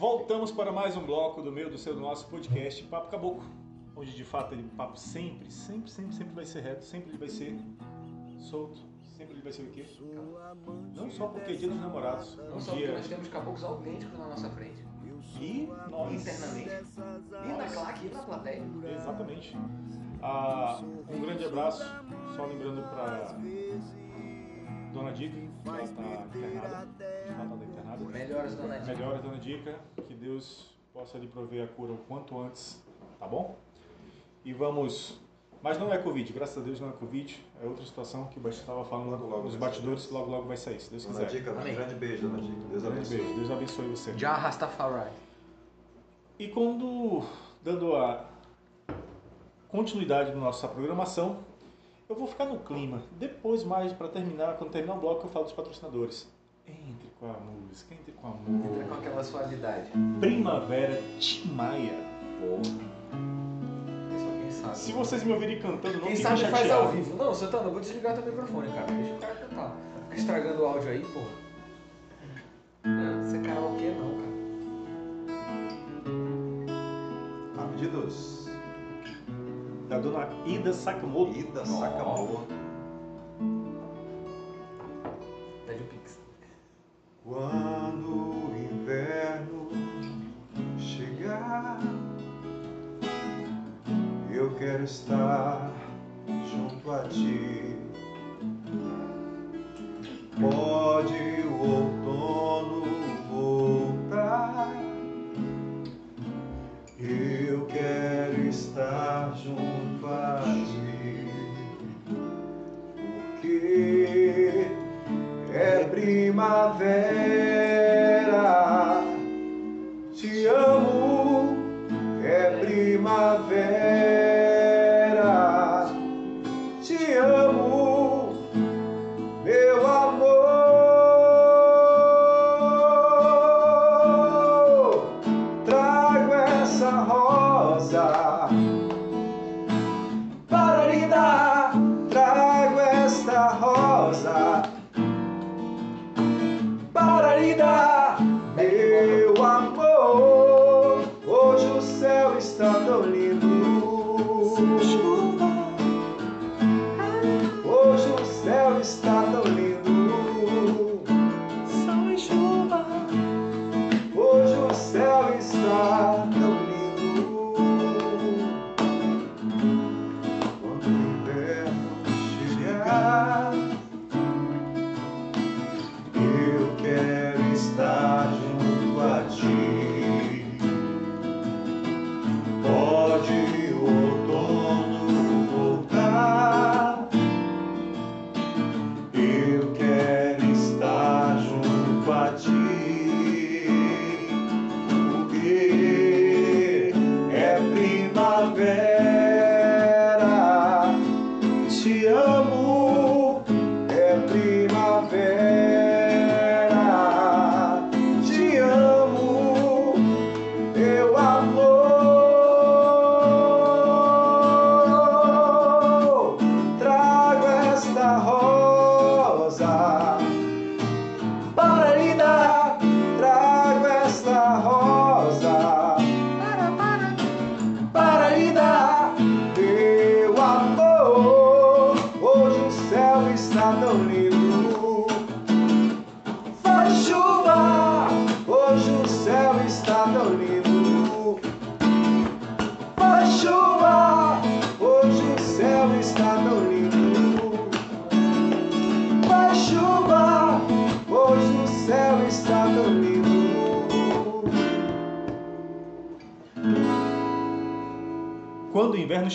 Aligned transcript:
Voltamos 0.00 0.50
para 0.50 0.72
mais 0.72 0.96
um 0.96 1.04
bloco 1.04 1.42
do 1.42 1.52
meu, 1.52 1.68
do 1.68 1.76
seu, 1.76 1.92
do 1.92 2.00
nosso 2.00 2.26
podcast 2.28 2.82
Papo 2.84 3.10
Caboclo. 3.10 3.44
Onde 3.94 4.16
de 4.16 4.24
fato 4.24 4.54
ele, 4.54 4.62
papo 4.74 4.98
sempre, 4.98 5.50
sempre, 5.52 5.90
sempre, 5.90 6.14
sempre 6.14 6.34
vai 6.34 6.46
ser 6.46 6.62
reto, 6.62 6.82
sempre 6.86 7.10
ele 7.10 7.18
vai 7.18 7.28
ser 7.28 7.54
solto, 8.38 8.78
sempre 9.02 9.34
ele 9.34 9.42
vai 9.42 9.52
ser 9.52 9.64
o 9.64 9.70
quê? 9.70 9.84
Não 10.96 11.10
só 11.10 11.26
porque 11.26 11.52
é 11.52 11.54
dia 11.54 11.68
dos 11.68 11.78
namorados, 11.78 12.34
Não 12.34 12.56
um 12.56 12.60
só 12.60 12.70
porque 12.72 12.86
dia. 12.86 12.96
nós 12.96 13.08
temos 13.08 13.28
caboclos 13.28 13.62
autênticos 13.62 14.18
na 14.18 14.28
nossa 14.28 14.48
frente. 14.48 14.82
E 15.38 15.68
nós. 15.90 16.22
Internamente. 16.22 16.70
E 17.44 17.58
na 17.58 17.68
claque, 17.70 18.06
e 18.06 18.08
na 18.08 18.22
plateia. 18.22 18.62
Exatamente. 18.96 19.54
Ah, 20.22 20.80
um 21.10 21.20
grande 21.20 21.44
abraço, 21.44 21.84
só 22.34 22.46
lembrando 22.46 22.80
para 22.88 23.36
Dona 24.94 25.12
Dica, 25.12 25.36
que 25.36 25.68
ela 25.68 25.82
está 25.82 26.02
internada, 26.02 27.04
ela 27.04 27.44
internada. 28.04 28.18
Melhoras, 28.28 28.54
dona 28.54 28.78
Dica. 28.78 28.94
Melhoras, 28.96 29.22
Dona 29.22 29.36
Dica, 29.38 29.74
que 30.06 30.14
Deus 30.14 30.70
possa 30.92 31.18
lhe 31.18 31.26
prover 31.26 31.64
a 31.64 31.66
cura 31.68 31.92
o 31.92 31.98
quanto 31.98 32.38
antes, 32.40 32.82
tá 33.18 33.26
bom? 33.26 33.56
E 34.44 34.52
vamos. 34.52 35.18
Mas 35.62 35.78
não 35.78 35.92
é 35.92 35.98
Covid, 35.98 36.32
graças 36.32 36.56
a 36.56 36.60
Deus 36.62 36.80
não 36.80 36.88
é 36.88 36.92
Covid, 36.92 37.38
é 37.62 37.66
outra 37.66 37.84
situação 37.84 38.24
que 38.28 38.38
o 38.38 38.40
Batista 38.40 38.62
estava 38.62 38.82
falando 38.82 39.10
Logo, 39.10 39.26
logo 39.26 39.42
nos 39.44 39.54
vai 39.56 39.68
bastidores, 39.68 40.06
que 40.06 40.14
logo 40.14 40.30
logo 40.30 40.48
vai 40.48 40.56
sair, 40.56 40.80
se 40.80 40.90
Deus 40.90 41.04
Dona 41.04 41.26
quiser. 41.26 41.38
Dica, 41.38 41.50
Amém. 41.50 41.72
um 41.72 41.76
grande 41.76 41.94
beijo, 41.96 42.28
Dona 42.28 42.40
Dica. 42.40 42.54
Deus 42.70 42.82
Grande 42.82 42.96
abençoe. 42.98 43.16
beijo, 43.18 43.34
Deus 43.34 43.50
abençoe 43.50 43.88
você. 43.88 44.18
Já 44.18 44.34
Rastafari. 44.34 45.10
E 46.38 46.48
quando, 46.48 47.22
dando 47.62 47.94
a 47.94 48.24
continuidade 49.68 50.30
da 50.30 50.36
nossa 50.38 50.66
programação, 50.66 51.40
eu 52.08 52.16
vou 52.16 52.26
ficar 52.26 52.46
no 52.46 52.58
clima. 52.60 53.02
Depois, 53.18 53.62
mais 53.62 53.92
para 53.92 54.08
terminar, 54.08 54.56
quando 54.56 54.70
terminar 54.70 54.94
o 54.94 55.00
bloco, 55.00 55.26
eu 55.26 55.30
falo 55.30 55.44
dos 55.44 55.52
patrocinadores. 55.52 56.26
Entre 56.66 57.08
com 57.18 57.26
a 57.26 57.32
música, 57.38 57.94
entre 57.94 58.12
com 58.12 58.26
a 58.26 58.30
Entra 58.30 58.44
com 58.44 58.52
música. 58.52 58.94
aquela 58.94 59.24
suavidade. 59.24 59.90
Primavera 60.20 61.00
Timaya. 61.18 61.92
É 61.92 64.18
só 64.18 64.30
quem 64.40 64.50
sabe. 64.50 64.78
Se 64.78 64.92
vocês 64.92 65.24
me 65.24 65.32
ouvirem 65.32 65.58
cantando, 65.60 65.98
não 65.98 66.06
Quem 66.06 66.16
sabe 66.16 66.40
faz 66.42 66.58
chateados. 66.66 66.86
ao 66.86 66.92
vivo. 66.92 67.16
Não, 67.16 67.34
Santana, 67.34 67.64
eu 67.64 67.70
vou 67.72 67.80
desligar 67.80 68.14
teu 68.14 68.24
microfone, 68.24 68.68
cara. 68.72 68.86
Deixa 68.86 69.14
o 69.14 69.18
cara 69.18 69.34
cantar. 69.34 69.76
Fica 70.08 70.20
estragando 70.20 70.62
o 70.62 70.66
áudio 70.66 70.90
aí, 70.90 71.00
porra. 71.04 71.26
Não, 72.84 73.22
isso 73.26 73.36
é 73.36 73.40
karaokê 73.40 73.90
não, 73.90 74.14
cara. 74.16 74.30
A 77.58 77.62
pedidos. 77.68 78.48
Da 79.88 79.98
dona 79.98 80.28
Ida 80.46 80.72
Sakamoto. 80.72 81.36
Ida 81.38 81.64
Sakamoto. 81.66 82.46
Pede 82.46 82.60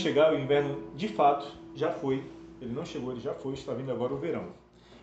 chegar, 0.05 0.31
o 0.31 0.37
inverno 0.37 0.91
de 0.95 1.07
fato 1.07 1.47
já 1.73 1.91
foi. 1.91 2.23
Ele 2.61 2.71
não 2.73 2.85
chegou, 2.85 3.11
ele 3.11 3.21
já 3.21 3.33
foi, 3.33 3.53
está 3.53 3.73
vindo 3.73 3.91
agora 3.91 4.13
o 4.13 4.17
verão. 4.17 4.49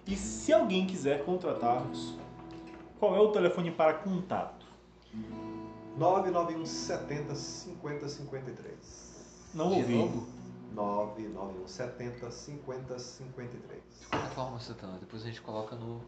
E 0.06 0.14
se 0.16 0.52
alguém 0.52 0.86
quiser 0.86 1.24
contratar-nos, 1.24 2.14
qual 3.00 3.16
é 3.16 3.20
o 3.20 3.28
telefone 3.32 3.70
para 3.72 3.94
contato? 3.94 4.64
991 5.98 6.64
70 6.64 7.34
50 7.34 8.08
53. 8.08 9.50
Não 9.54 9.70
De 9.70 9.76
ouvi. 9.76 9.96
novo? 9.98 10.26
991 10.72 11.66
70 11.68 12.30
50 12.30 12.98
53. 12.98 13.82
De 14.00 14.06
qualquer 14.06 14.30
forma, 14.30 14.60
Santana, 14.60 14.98
depois 15.00 15.22
a 15.22 15.26
gente 15.26 15.42
coloca 15.42 15.74
no, 15.76 16.00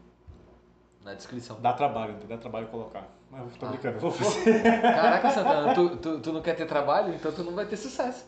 na 1.03 1.13
descrição. 1.13 1.59
Dá 1.61 1.73
trabalho, 1.73 2.15
dá 2.27 2.37
trabalho 2.37 2.67
colocar. 2.67 3.07
Mas 3.29 3.41
eu 3.41 3.59
tô 3.59 3.65
Ah. 3.65 3.69
brincando, 3.69 3.95
eu 3.97 4.01
vou 4.01 4.11
fazer. 4.11 4.63
Caraca, 4.81 5.29
Santana, 5.31 5.73
tu, 5.75 5.97
tu, 5.97 6.19
tu 6.21 6.31
não 6.33 6.41
quer 6.41 6.55
ter 6.55 6.65
trabalho, 6.65 7.13
então 7.13 7.31
tu 7.31 7.43
não 7.43 7.53
vai 7.53 7.65
ter 7.65 7.77
sucesso. 7.77 8.25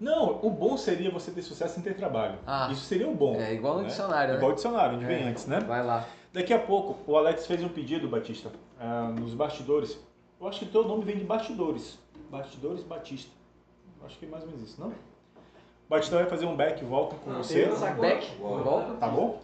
Não, 0.00 0.40
o 0.42 0.48
bom 0.50 0.76
seria 0.78 1.10
você 1.10 1.30
ter 1.30 1.42
sucesso 1.42 1.74
sem 1.74 1.82
ter 1.82 1.94
trabalho. 1.94 2.38
Ah. 2.46 2.68
Isso 2.72 2.82
seria 2.86 3.06
o 3.08 3.14
bom. 3.14 3.34
É 3.36 3.52
igual 3.52 3.74
no 3.76 3.82
né? 3.82 3.88
dicionário, 3.88 4.30
né? 4.32 4.36
Igual 4.38 4.52
o 4.52 4.54
dicionário, 4.54 4.96
onde 4.96 5.04
vem 5.04 5.22
É. 5.24 5.28
antes, 5.28 5.46
né? 5.46 5.60
Vai 5.60 5.84
lá. 5.84 6.06
Daqui 6.32 6.54
a 6.54 6.58
pouco, 6.58 6.96
o 7.10 7.16
Alex 7.18 7.46
fez 7.46 7.62
um 7.62 7.68
pedido, 7.68 8.08
Batista, 8.08 8.50
ah, 8.80 9.12
nos 9.18 9.34
bastidores, 9.34 9.98
Eu 10.40 10.48
acho 10.48 10.60
que 10.60 10.64
teu 10.66 10.88
nome 10.88 11.04
vem 11.04 11.16
de 11.18 11.24
Bastidores. 11.24 11.98
Bastidores 12.30 12.82
Batista. 12.82 13.30
Acho 14.06 14.18
que 14.18 14.24
é 14.24 14.28
mais 14.30 14.42
ou 14.42 14.48
menos 14.48 14.70
isso, 14.70 14.80
não? 14.80 14.90
Batista 15.86 16.16
vai 16.16 16.24
fazer 16.24 16.46
um 16.46 16.56
back 16.56 16.82
volta 16.82 17.14
com 17.16 17.30
você. 17.34 17.66
Deus, 17.66 17.82
agora- 17.82 18.08
Back, 18.14 18.26
Uau. 18.40 18.58
volta. 18.64 18.94
Tá 18.94 19.08
bom? 19.08 19.38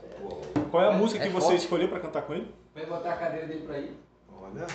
Qual 0.71 0.83
é 0.83 0.89
a 0.89 0.93
É- 0.93 0.97
música 0.97 1.23
é 1.23 1.27
que 1.27 1.33
você 1.35 1.49
forte. 1.49 1.59
escolheu 1.61 1.89
pra 1.89 2.01
cantar 2.01 2.23
com 2.23 2.33
ele? 2.33 2.51
Vai 2.75 2.87
botar 2.87 3.13
a 3.13 3.17
cadeira 3.17 3.47
dele 3.47 3.67
pra 3.67 3.75
aí. 3.77 3.95
Olha. 4.41 4.67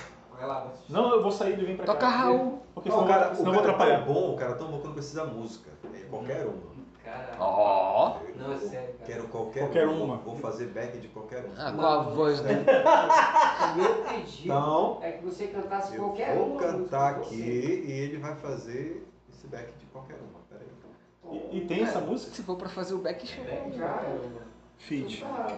Batista. 0.47 0.85
Não, 0.89 1.11
eu 1.13 1.21
vou 1.23 1.31
sair 1.31 1.59
e 1.59 1.65
vem 1.65 1.75
pra 1.77 1.85
Toca 1.85 1.99
cá. 1.99 2.07
Raul. 2.09 2.59
Porque 2.73 2.89
Não, 2.89 2.97
senão, 2.99 3.09
o 3.09 3.13
cara, 3.13 3.35
senão 3.35 3.51
o 3.51 3.53
eu 3.53 3.53
vou 3.53 3.61
cara 3.63 3.71
é 3.71 3.75
atrapalhar. 3.75 4.05
tão 4.05 4.13
bom, 4.13 4.33
o 4.33 4.35
cara 4.38 4.51
é 4.51 4.55
tão 4.55 4.67
bom 4.71 4.79
que 4.79 4.88
não 4.88 4.93
precisa 4.93 5.25
música. 5.25 5.69
É 5.93 5.99
qualquer 6.09 6.45
uma. 6.45 6.71
Cara. 7.03 7.35
Ó. 7.39 8.17
Não, 8.35 8.53
é 8.53 8.57
sério, 8.57 8.93
cara. 8.93 9.05
Quero 9.05 9.27
qualquer, 9.27 9.59
Qualquer 9.61 9.88
uma. 9.88 10.03
uma. 10.05 10.17
Vou 10.17 10.35
fazer 10.35 10.67
back 10.67 10.97
de 10.99 11.07
qualquer 11.09 11.43
uma. 11.45 11.67
Ah, 11.67 11.71
com 11.71 11.81
a 11.81 11.97
voz 12.03 12.39
dele. 12.41 12.61
O 12.61 13.75
meu 13.75 13.95
pedido 14.03 14.43
Então, 14.45 14.99
é 15.01 15.11
que 15.13 15.25
você 15.25 15.47
cantasse 15.47 15.95
eu 15.95 16.03
qualquer 16.03 16.38
vou 16.38 16.45
uma 16.47 16.59
cantar 16.61 17.17
música 17.17 17.33
aqui 17.35 17.83
e 17.87 17.91
ele 17.91 18.17
vai 18.17 18.35
fazer 18.35 19.07
esse 19.29 19.47
back 19.47 19.71
de 19.79 19.85
qualquer 19.87 20.15
uma. 20.17 20.39
Pera 20.49 20.61
aí. 20.61 21.49
E, 21.51 21.57
e 21.57 21.65
tem 21.67 21.83
essa 21.83 21.99
música? 21.99 22.33
Se 22.33 22.44
for 22.44 22.55
pra 22.55 22.69
fazer 22.69 22.94
o 22.94 22.99
back. 22.99 23.27
É, 23.41 23.51
é. 23.51 24.29
Fit. 24.77 25.23
Tá. 25.23 25.57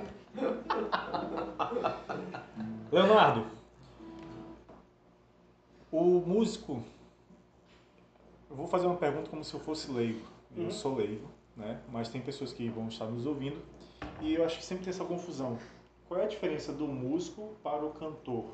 Leonardo, 2.91 3.45
o 5.94 6.24
músico. 6.28 6.81
Eu 8.50 8.56
vou 8.56 8.68
fazer 8.68 8.88
uma 8.88 8.95
pergunta 8.95 9.30
como 9.30 9.44
se 9.44 9.54
eu 9.54 9.60
fosse 9.60 9.92
leigo. 9.92 10.25
Eu 10.56 10.66
Uhum. 10.66 10.72
sou 10.72 10.95
leigo, 10.95 11.28
né? 11.56 11.80
Mas 11.92 12.10
tem 12.10 12.22
pessoas 12.22 12.51
que 12.54 12.68
vão 12.69 12.88
estar 12.88 13.06
nos 13.06 13.25
ouvindo 13.25 13.60
e 14.22 14.34
eu 14.36 14.44
acho 14.45 14.57
que 14.57 14.66
sempre 14.66 14.84
tem 14.84 14.92
essa 14.92 15.06
confusão. 15.06 15.57
Qual 16.07 16.19
é 16.19 16.24
a 16.24 16.28
diferença 16.28 16.72
do 16.72 16.88
músico 16.88 17.50
para 17.63 17.84
o 17.86 17.92
cantor? 17.92 18.45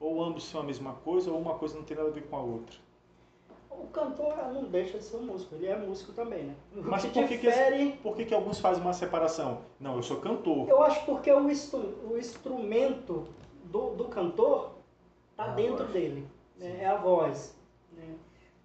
Ou 0.00 0.22
ambos 0.22 0.44
são 0.44 0.60
a 0.60 0.64
mesma 0.64 0.92
coisa 0.92 1.30
ou 1.32 1.38
uma 1.40 1.54
coisa 1.54 1.76
não 1.76 1.82
tem 1.84 1.96
nada 1.96 2.08
a 2.08 2.12
ver 2.12 2.22
com 2.22 2.36
a 2.36 2.40
outra? 2.40 2.76
O 3.70 3.86
cantor 3.88 4.36
não 4.52 4.64
deixa 4.64 4.98
de 4.98 5.04
ser 5.04 5.16
um 5.16 5.22
músico, 5.24 5.54
ele 5.54 5.66
é 5.66 5.76
músico 5.76 6.12
também, 6.12 6.44
né? 6.44 6.54
O 6.76 6.82
Mas 6.82 7.02
que 7.02 7.08
por 7.10 7.26
que, 7.26 7.38
que, 7.38 7.46
difere, 7.48 7.92
por 8.02 8.14
que, 8.16 8.24
que 8.26 8.34
alguns 8.34 8.60
fazem 8.60 8.82
uma 8.82 8.92
separação? 8.92 9.62
Não, 9.80 9.96
eu 9.96 10.02
sou 10.02 10.18
cantor. 10.18 10.68
eu 10.68 10.82
acho 10.82 11.04
porque 11.04 11.32
o, 11.32 11.48
instru- 11.50 11.94
o 12.08 12.18
instrumento 12.18 13.26
do, 13.64 13.90
do 13.94 14.04
cantor 14.06 14.70
tá 15.36 15.46
É 15.46 15.48
a 15.50 15.52
dentro 15.52 15.86
dele, 15.88 16.26
né? 16.58 16.78
é 16.82 16.86
a 16.86 16.96
voz. 16.96 17.56
Né? 17.92 18.14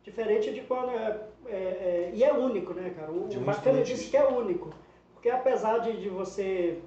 Diferente 0.03 0.51
de 0.51 0.61
quando 0.61 0.89
é, 0.89 1.27
é- 1.47 1.51
é- 1.55 2.11
E 2.13 2.23
é 2.23 2.33
único, 2.33 2.73
né, 2.73 2.93
cara? 2.95 3.11
O, 3.11 3.27
De 3.27 3.37
um 3.37 3.43
bacana 3.43 3.81
disso 3.81 4.09
que 4.09 4.17
é 4.17 4.25
único. 4.27 4.73
Porque 5.13 5.29
apesar 5.29 5.77
de, 5.79 6.01
de 6.01 6.09
você. 6.09 6.79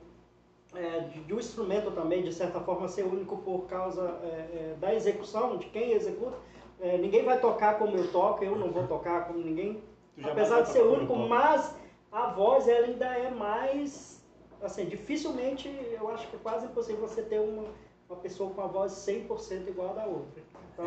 é, 0.75 1.00
de, 1.00 1.20
de 1.20 1.35
um 1.35 1.38
instrumento 1.38 1.91
também, 1.93 2.23
de 2.23 2.32
certa 2.32 2.61
forma, 2.61 2.87
ser 2.88 3.05
único 3.05 3.38
por 3.38 3.67
causa 3.67 4.19
é, 4.23 4.26
é, 4.26 4.76
da 4.79 4.94
execução, 4.94 5.56
de 5.56 5.67
quem 5.67 5.93
executa, 5.93 6.37
ninguém 7.00 7.25
vai 7.25 7.41
tocar 7.41 7.79
como 7.79 7.97
eu 7.97 8.12
toco, 8.12 8.44
eu 8.44 8.55
não 8.55 8.70
vou 8.70 8.87
tocar 8.87 9.26
como 9.26 9.38
ninguém 9.38 9.82
apesar 10.23 10.61
de 10.61 10.69
ser 10.69 10.82
único, 10.82 11.17
mas 11.17 11.75
a 12.12 12.26
voz 12.29 12.69
ela 12.69 12.87
ainda 12.87 13.06
é 13.06 13.31
mais 13.31 14.23
assim, 14.62 14.85
dificilmente, 14.87 15.69
eu 15.93 16.09
acho 16.11 16.29
que 16.29 16.37
é 16.37 16.38
quase 16.43 16.67
impossível 16.67 17.00
você 17.06 17.23
ter 17.23 17.41
uma, 17.41 17.64
uma 18.08 18.17
pessoa 18.19 18.50
com 18.50 18.61
a 18.62 18.67
voz 18.67 18.93
100% 18.93 19.69
igual 19.69 19.91
a 19.91 19.93
da 19.94 20.06
outra. 20.06 20.43
Então, 20.73 20.87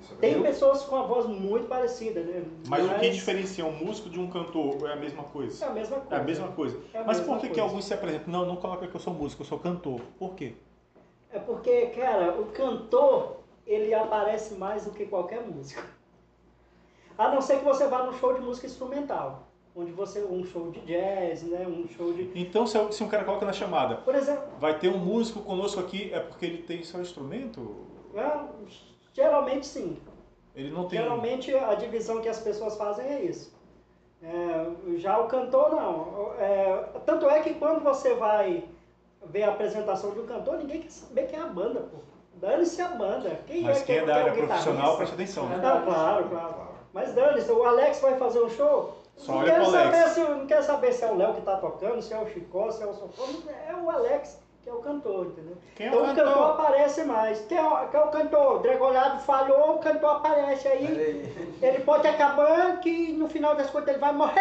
Isso 0.00 0.12
é 0.14 0.16
tem 0.16 0.34
verdade. 0.34 0.54
pessoas 0.54 0.82
com 0.82 0.96
a 0.96 1.02
voz 1.02 1.26
muito 1.26 1.68
parecida, 1.68 2.22
né? 2.22 2.44
Mas 2.66 2.84
o 2.84 2.94
que 2.98 3.10
diferencia 3.10 3.64
um 3.64 3.72
músico 3.72 4.08
de 4.10 4.18
um 4.18 4.28
cantor? 4.30 4.88
É 4.88 4.92
a 4.92 4.96
mesma 4.96 5.22
É 5.22 5.26
coisa? 5.26 5.66
a 5.66 5.70
mesma 5.70 6.00
coisa. 6.00 6.14
É 6.14 6.18
a 6.20 6.24
mesma 6.24 6.48
coisa. 6.48 6.80
É 6.94 6.98
a 6.98 7.04
Mas 7.04 7.18
mesma 7.18 7.34
por 7.34 7.40
que, 7.40 7.48
que 7.50 7.60
alguns 7.60 7.84
se 7.84 7.94
apresentam? 7.94 8.32
Não, 8.32 8.46
não 8.46 8.56
coloca 8.56 8.86
que 8.86 8.94
eu 8.94 9.00
sou 9.00 9.14
músico, 9.14 9.42
eu 9.42 9.46
sou 9.46 9.58
cantor. 9.58 10.00
Por 10.18 10.34
quê? 10.34 10.54
É 11.32 11.38
porque, 11.38 11.86
cara, 11.88 12.40
o 12.40 12.46
cantor, 12.46 13.36
ele 13.66 13.94
aparece 13.94 14.54
mais 14.54 14.84
do 14.84 14.90
que 14.90 15.06
qualquer 15.06 15.42
músico. 15.46 15.82
A 17.16 17.28
não 17.32 17.40
ser 17.40 17.58
que 17.58 17.64
você 17.64 17.86
vá 17.86 18.02
num 18.04 18.14
show 18.14 18.32
de 18.34 18.40
música 18.40 18.66
instrumental, 18.66 19.46
onde 19.74 19.92
você 19.92 20.20
um 20.24 20.44
show 20.44 20.70
de 20.70 20.80
jazz, 20.80 21.42
né, 21.42 21.66
um 21.66 21.86
show 21.88 22.12
de, 22.12 22.30
Então, 22.34 22.66
se, 22.66 22.76
se 22.92 23.02
um 23.04 23.08
cara 23.08 23.24
coloca 23.24 23.46
na 23.46 23.52
chamada, 23.52 23.96
por 23.96 24.14
exemplo, 24.14 24.44
vai 24.58 24.78
ter 24.78 24.88
um 24.88 24.98
músico 24.98 25.40
conosco 25.40 25.80
aqui, 25.80 26.12
é 26.12 26.20
porque 26.20 26.46
ele 26.46 26.62
tem 26.62 26.82
seu 26.82 27.00
instrumento? 27.00 27.86
é, 28.14 28.40
geralmente 29.12 29.66
sim. 29.66 29.96
Ele 30.54 30.70
não 30.70 30.88
tem. 30.88 31.00
Geralmente 31.00 31.54
a 31.54 31.74
divisão 31.74 32.20
que 32.20 32.28
as 32.28 32.40
pessoas 32.40 32.76
fazem 32.76 33.06
é 33.06 33.22
isso. 33.22 33.52
É, 34.22 34.96
já 34.98 35.18
o 35.18 35.28
cantor 35.28 35.70
não. 35.70 36.34
É, 36.38 36.84
tanto 37.06 37.28
é 37.28 37.40
que 37.40 37.54
quando 37.54 37.82
você 37.82 38.14
vai 38.14 38.64
ver 39.26 39.44
a 39.44 39.50
apresentação 39.50 40.10
de 40.10 40.20
um 40.20 40.26
cantor, 40.26 40.58
ninguém 40.58 40.82
quer 40.82 40.90
saber 40.90 41.26
quem 41.28 41.38
é 41.38 41.42
a 41.42 41.46
banda, 41.46 41.80
pô. 41.80 41.98
Dane-se 42.34 42.80
a 42.82 42.88
banda. 42.88 43.40
Quem 43.46 43.62
Mas 43.62 43.82
é 43.82 43.84
quem 43.84 43.96
é 43.98 44.04
da 44.06 44.12
que 44.14 44.18
área 44.18 44.46
profissional, 44.46 44.96
presta 44.96 45.14
atenção. 45.14 45.46
né? 45.46 45.56
Não, 45.56 45.84
claro, 45.84 46.28
claro. 46.28 46.54
Mas 46.92 47.14
dane-se, 47.14 47.50
o 47.52 47.64
Alex 47.64 48.00
vai 48.00 48.16
fazer 48.18 48.42
um 48.42 48.50
show. 48.50 48.99
Só 49.20 49.32
não 49.32 49.38
olha 49.40 49.52
quero 49.52 49.66
saber 49.70 50.08
se 50.08 50.20
não 50.20 50.46
quero 50.46 50.62
saber 50.64 50.92
se 50.92 51.04
é 51.04 51.12
o 51.12 51.16
Léo 51.16 51.34
que 51.34 51.40
tá 51.42 51.56
tocando, 51.56 52.00
se 52.02 52.12
é 52.14 52.18
o 52.18 52.26
Chicó, 52.26 52.70
se 52.70 52.82
é 52.82 52.86
o 52.86 52.94
Socorro. 52.94 53.42
É 53.68 53.74
o 53.74 53.90
Alex 53.90 54.38
que 54.62 54.68
é 54.68 54.72
o 54.74 54.78
cantor, 54.80 55.26
entendeu? 55.26 55.56
Quem 55.74 55.86
é 55.86 55.88
então 55.88 56.00
o 56.00 56.04
o 56.04 56.06
cantor 56.08 56.24
cantor? 56.26 56.50
aparece 56.50 57.04
mais. 57.04 57.40
Quem 57.46 57.56
é, 57.56 57.62
o- 57.62 57.88
quem 57.88 57.98
é 58.00 58.02
o 58.04 58.08
cantor? 58.08 58.56
O 58.56 58.58
Dregolado 58.58 59.20
falhou, 59.20 59.76
o 59.76 59.78
cantor 59.78 60.16
aparece 60.16 60.68
aí. 60.68 60.84
Ele 61.62 61.78
pode 61.80 62.06
acabar 62.06 62.78
que 62.80 63.12
no 63.12 63.26
final 63.28 63.54
das 63.54 63.70
contas 63.70 63.88
ele 63.88 63.98
vai 63.98 64.12
morrer. 64.12 64.40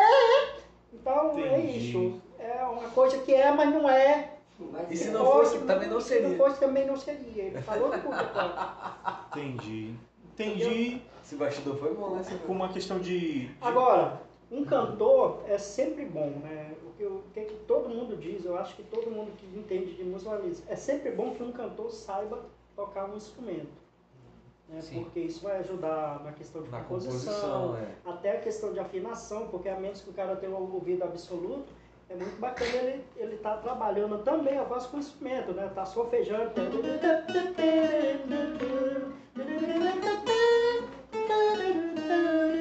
Então 0.93 1.37
é 1.39 1.59
Entendi. 1.59 1.89
isso. 1.89 2.21
É 2.37 2.63
uma 2.63 2.89
coisa 2.89 3.17
que 3.19 3.33
é, 3.33 3.49
mas 3.51 3.69
não 3.73 3.89
é. 3.89 4.31
Mas 4.59 4.91
E 4.91 4.97
se 4.97 5.07
é- 5.07 5.11
não 5.11 5.23
Fosse, 5.25 5.53
fosse, 5.55 5.65
também 5.65 5.87
não 5.89 6.01
Se 6.01 6.07
seria. 6.09 6.27
não 6.29 6.37
fosse, 6.37 6.59
também 6.59 6.85
não 6.85 6.97
seria. 6.97 7.43
Ele 7.43 7.61
falou 7.61 7.89
tudo. 7.91 8.09
Entendi. 9.37 9.95
Entendi. 10.33 11.01
Esse 11.23 11.35
bastidor 11.35 11.77
foi 11.77 11.93
bom, 11.93 12.09
né? 12.15 12.23
Com 12.45 12.53
uma 12.53 12.69
questão 12.69 12.99
de. 12.99 13.47
de- 13.47 13.51
Agora, 13.61 14.19
um 14.51 14.65
cantor 14.65 15.43
é 15.47 15.57
sempre 15.57 16.05
bom, 16.05 16.29
né? 16.41 16.75
O 16.83 16.97
que, 16.97 17.05
o 17.05 17.23
que 17.33 17.41
que 17.41 17.55
todo 17.65 17.89
mundo 17.89 18.17
diz, 18.17 18.45
eu 18.45 18.57
acho 18.57 18.75
que 18.75 18.83
todo 18.83 19.11
mundo 19.11 19.31
que 19.37 19.45
entende 19.57 19.93
de 19.93 20.03
música 20.03 20.39
isso. 20.45 20.63
É 20.67 20.75
sempre 20.75 21.11
bom 21.11 21.35
que 21.35 21.43
um 21.43 21.51
cantor 21.51 21.91
saiba 21.91 22.39
tocar 22.75 23.09
um 23.09 23.15
instrumento. 23.15 23.69
Né? 24.67 24.81
Sim. 24.81 25.03
Porque 25.03 25.19
isso 25.19 25.43
vai 25.43 25.59
ajudar 25.59 26.23
na 26.23 26.31
questão 26.31 26.63
de 26.63 26.69
Na 26.69 26.81
composição, 26.81 27.33
composição, 27.33 27.77
é. 27.77 27.87
até 28.05 28.37
a 28.37 28.41
questão 28.41 28.73
de 28.73 28.79
afinação, 28.79 29.47
porque 29.47 29.69
a 29.69 29.79
menos 29.79 30.01
que 30.01 30.09
o 30.09 30.13
cara 30.13 30.35
tenha 30.35 30.51
um 30.51 30.73
ouvido 30.73 31.03
absoluto, 31.03 31.71
é 32.09 32.15
muito 32.15 32.39
bacana 32.39 32.71
ele 32.71 33.03
ele 33.17 33.37
tá 33.37 33.55
trabalhando 33.57 34.23
também 34.23 34.57
a 34.57 34.63
voz 34.63 34.87
com 34.87 34.97
o 34.97 34.99
instrumento, 34.99 35.53
né? 35.53 35.71
Tá 35.75 35.85
solfejando. 35.85 36.51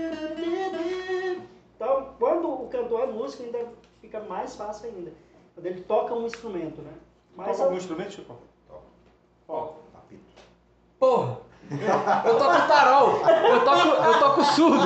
Então, 1.79 2.09
quando 2.19 2.51
o 2.51 2.69
cantor 2.69 3.03
é 3.03 3.07
músico, 3.07 3.45
ainda 3.45 3.61
fica 4.01 4.19
mais 4.19 4.57
fácil 4.57 4.89
ainda. 4.89 5.13
Quando 5.55 5.67
ele 5.67 5.81
toca 5.83 6.13
um 6.13 6.27
instrumento, 6.27 6.83
né? 6.83 6.91
Mas 7.37 7.53
Toca 7.53 7.63
algum 7.63 7.77
instrumento, 7.77 8.13
Chico? 8.15 8.37
Ó, 9.47 9.75
Apito. 9.95 10.25
Porra! 10.99 11.39
Eu 11.71 12.37
toco 12.37 12.67
tarol! 12.67 13.21
Eu 13.49 13.65
toco, 13.65 13.89
eu 13.89 14.19
toco 14.19 14.45
surdo! 14.45 14.85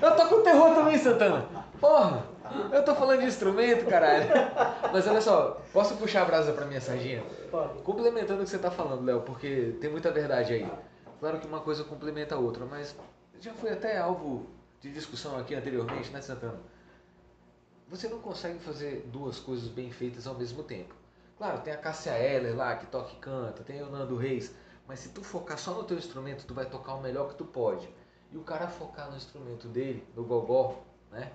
Eu 0.00 0.14
toco 0.14 0.42
terror 0.42 0.74
também, 0.76 0.96
Santana! 0.96 1.44
Porra! 1.80 2.24
Eu 2.70 2.84
tô 2.84 2.94
falando 2.94 3.20
de 3.20 3.26
instrumento, 3.26 3.84
caralho! 3.86 4.26
Mas 4.92 5.08
olha 5.08 5.20
só, 5.20 5.60
posso 5.72 5.96
puxar 5.96 6.22
a 6.22 6.26
brasa 6.26 6.52
pra 6.52 6.66
minha 6.66 6.80
sardinha? 6.80 7.24
pode. 7.50 7.82
Complementando 7.82 8.42
o 8.42 8.44
que 8.44 8.50
você 8.50 8.58
tá 8.58 8.70
falando, 8.70 9.04
Léo, 9.04 9.22
porque 9.22 9.76
tem 9.80 9.90
muita 9.90 10.12
verdade 10.12 10.52
aí. 10.52 10.70
Claro 11.18 11.40
que 11.40 11.48
uma 11.48 11.60
coisa 11.60 11.82
complementa 11.82 12.36
a 12.36 12.38
outra, 12.38 12.64
mas 12.64 12.94
já 13.40 13.52
foi 13.54 13.72
até 13.72 13.98
alvo 13.98 14.46
de 14.80 14.92
discussão 14.92 15.36
aqui 15.38 15.54
anteriormente, 15.54 16.10
né, 16.10 16.20
Santana? 16.20 16.60
Você 17.88 18.08
não 18.08 18.20
consegue 18.20 18.58
fazer 18.58 19.08
duas 19.12 19.38
coisas 19.38 19.68
bem 19.68 19.90
feitas 19.90 20.26
ao 20.26 20.34
mesmo 20.34 20.62
tempo. 20.62 20.94
Claro, 21.38 21.60
tem 21.60 21.72
a 21.72 21.76
Cássia 21.76 22.18
Eller 22.18 22.56
lá, 22.56 22.76
que 22.76 22.86
toca 22.86 23.12
e 23.12 23.16
canta, 23.16 23.62
tem 23.62 23.82
o 23.82 23.90
Nando 23.90 24.16
Reis, 24.16 24.52
mas 24.86 25.00
se 25.00 25.10
tu 25.10 25.22
focar 25.22 25.58
só 25.58 25.72
no 25.72 25.84
teu 25.84 25.98
instrumento, 25.98 26.46
tu 26.46 26.54
vai 26.54 26.66
tocar 26.66 26.94
o 26.94 27.02
melhor 27.02 27.28
que 27.28 27.36
tu 27.36 27.44
pode. 27.44 27.88
E 28.32 28.36
o 28.36 28.42
cara 28.42 28.66
focar 28.66 29.10
no 29.10 29.16
instrumento 29.16 29.68
dele, 29.68 30.06
no 30.16 30.24
gogó, 30.24 30.82
né? 31.10 31.32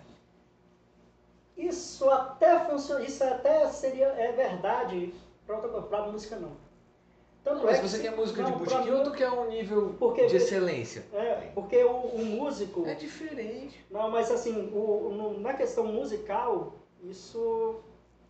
Isso 1.55 2.09
até 2.09 2.65
funciona, 2.65 3.03
isso 3.03 3.23
até 3.23 3.67
seria 3.69 4.07
é 4.07 4.31
verdade 4.31 5.13
para 5.45 5.57
para 5.59 6.07
música 6.07 6.37
não. 6.37 6.57
Tanto 7.43 7.63
Mas 7.65 7.77
é 7.77 7.81
que 7.81 7.87
você 7.89 7.97
se- 7.97 8.03
quer 8.03 8.15
música 8.15 8.43
de 8.43 8.51
não, 8.51 8.59
botequim 8.59 8.83
pra 8.89 8.95
ou 8.97 9.03
tu 9.03 9.11
quer 9.11 9.31
um 9.31 9.49
nível 9.49 9.95
Porque- 9.97 10.27
de 10.27 10.35
excelência? 10.37 11.03
É, 11.11 11.51
porque 11.55 11.83
o, 11.83 11.89
o 11.91 12.23
músico. 12.25 12.85
É 12.85 12.93
diferente. 12.93 13.83
Não, 13.89 14.11
mas 14.11 14.29
assim, 14.29 14.69
o, 14.73 15.09
no- 15.11 15.39
na 15.39 15.53
questão 15.55 15.85
musical, 15.85 16.73
isso 17.03 17.79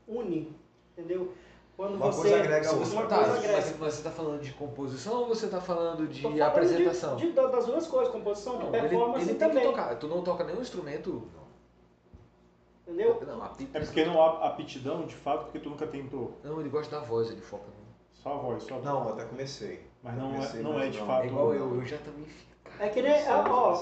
une, 0.08 0.56
entendeu? 0.98 1.34
Quando 1.75 1.96
Uma 1.96 2.06
você. 2.12 2.22
coisa 2.22 2.38
agrega 2.38 2.70
a 2.70 2.74
uma 2.74 2.82
outra. 2.86 3.08
Tá, 3.08 3.15
coisa 3.18 3.32
mas, 3.32 3.44
agrega. 3.46 3.75
mas 3.80 3.94
você 3.96 4.03
tá 4.03 4.12
falando 4.12 4.41
de 4.41 4.53
composição 4.53 5.20
ou 5.22 5.27
você 5.27 5.48
tá 5.48 5.60
falando 5.60 6.08
de 6.08 6.22
falando 6.22 6.41
apresentação? 6.41 7.15
De, 7.18 7.27
de- 7.27 7.34
das 7.34 7.65
duas 7.65 7.88
coisas, 7.88 8.13
composição, 8.13 8.58
de 8.60 8.63
Não, 8.65 8.70
ele, 8.75 8.88
performance 8.89 9.30
ele 9.30 9.38
tem 9.39 9.48
também. 9.50 9.63
que 9.63 9.70
tocar. 9.70 9.96
Tu 10.00 10.08
não 10.08 10.22
toca 10.24 10.44
nenhum 10.46 10.62
instrumento? 10.62 11.27
Entendeu? 12.88 13.22
Não. 13.25 13.44
É 13.74 13.80
porque 13.80 14.06
não 14.06 14.22
há 14.22 14.48
aptidão, 14.48 15.06
de 15.06 15.15
fato, 15.15 15.46
porque 15.46 15.60
tu 15.60 15.70
nunca 15.70 15.88
tentou. 15.88 16.38
Não, 16.44 16.60
ele 16.60 16.70
gosta 16.70 16.96
da 16.98 17.01
voz, 17.01 17.30
ele 17.30 17.41
foca 17.41 17.65
no. 17.65 17.82
Só 18.13 18.36
a 18.36 18.38
voz, 18.38 18.63
só 18.63 18.75
a 18.75 18.77
voz. 18.77 18.86
Não, 18.86 19.10
até 19.10 19.25
comecei. 19.25 19.86
Mas 20.03 20.15
não 20.15 20.32
é, 20.32 20.36
comecei, 20.36 20.62
não 20.62 20.74
mas 20.74 20.86
é 20.86 20.89
de 20.89 21.00
não. 21.00 21.08
fato. 21.08 21.24
É 21.24 21.27
igual 21.27 21.53
eu, 21.53 21.75
eu 21.75 21.86
já 21.86 21.98
também 21.98 22.25
fico. 22.25 22.51
É 22.80 22.89
que 22.89 23.01
nem, 23.01 23.27
ah, 23.27 23.44
ó, 23.48 23.75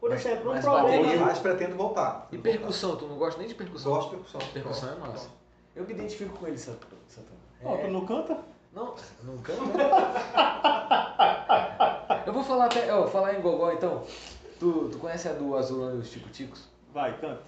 por 0.00 0.10
Mas- 0.10 0.24
exemplo, 0.24 0.50
um 0.50 0.54
mas 0.54 0.64
problema... 0.64 1.02
bateria- 1.02 1.24
Mas 1.24 1.38
pretendo 1.38 1.76
voltar. 1.76 2.28
E 2.30 2.38
percussão, 2.38 2.96
tu 2.96 3.06
não 3.06 3.16
gosta 3.16 3.38
nem 3.40 3.48
de 3.48 3.54
percussão? 3.54 3.92
Gosto 3.92 4.10
de 4.10 4.16
percussão. 4.16 4.40
Percussão 4.52 4.88
é 4.90 4.94
Gosto. 4.96 5.10
massa. 5.10 5.30
Eu 5.74 5.84
me 5.86 5.92
identifico 5.92 6.36
com 6.38 6.46
ele, 6.46 6.58
Sant- 6.58 6.78
Santana. 7.08 7.36
Ó, 7.64 7.74
É- 7.74 7.86
tu 7.86 7.90
não 7.90 8.04
canta? 8.06 8.38
Não, 8.72 8.94
não 9.24 9.38
canta. 9.38 9.62
eu 12.26 12.32
vou 12.32 12.44
falar 12.44 12.66
até, 12.66 12.92
ó, 12.92 13.06
falar 13.06 13.34
em 13.34 13.40
gogó 13.40 13.72
então. 13.72 14.04
Tu, 14.60 14.88
tu 14.90 14.98
conhece 14.98 15.28
a 15.28 15.32
do 15.32 15.56
Azulão 15.56 15.96
e 15.96 15.98
os 15.98 16.10
Tico-Ticos? 16.10 16.68
Vai, 16.92 17.16
canta. 17.18 17.42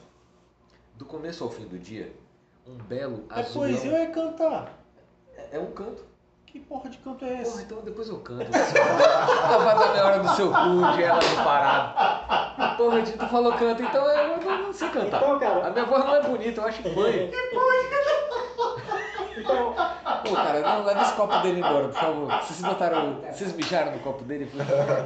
Do 0.97 1.05
começo 1.05 1.45
ao 1.45 1.51
fim 1.51 1.67
do 1.67 1.79
dia, 1.79 2.13
um 2.67 2.75
belo 2.75 3.25
É 3.31 3.41
azulão. 3.41 3.69
poesia 3.69 3.91
ou 3.91 3.97
é 3.97 4.07
cantar? 4.07 4.79
É, 5.37 5.57
é 5.57 5.61
um 5.61 5.71
canto. 5.73 6.05
Que 6.51 6.59
porra 6.61 6.91
de 6.91 6.99
canto 6.99 7.25
é 7.25 7.29
Porra, 7.29 7.43
esse? 7.43 7.63
então 7.63 7.79
depois 7.83 8.09
eu 8.09 8.19
canto. 8.19 8.45
ah, 8.51 9.59
vai 9.59 9.79
dar 9.79 9.91
minha 9.93 10.05
hora 10.05 10.19
do 10.19 10.29
seu 10.31 10.49
cu, 10.51 10.93
de 10.97 11.03
ela 11.05 11.19
de 11.21 11.35
parado. 11.37 12.77
Porra, 12.77 13.03
tu 13.03 13.27
falou 13.29 13.53
canto, 13.53 13.83
então 13.83 14.05
eu 14.11 14.39
não, 14.39 14.63
não 14.63 14.73
sei 14.73 14.89
cantar. 14.89 15.19
Então, 15.23 15.39
cara- 15.39 15.67
A 15.67 15.71
minha 15.71 15.85
voz 15.85 16.05
não 16.05 16.15
é 16.17 16.23
bonita, 16.23 16.61
eu 16.61 16.67
acho 16.67 16.83
banho. 16.83 17.31
Então, 19.37 19.73
Pô, 20.25 20.35
cara, 20.35 20.61
não 20.61 20.85
leva 20.85 21.01
esse 21.03 21.13
copo 21.15 21.35
dele 21.39 21.61
embora, 21.61 21.89
por 21.89 21.95
favor. 21.95 22.27
Vocês 22.43 22.61
botaram. 22.61 23.21
Vocês 23.33 23.53
mijaram 23.55 23.93
no 23.93 23.99
copo 24.01 24.23
dele? 24.25 24.51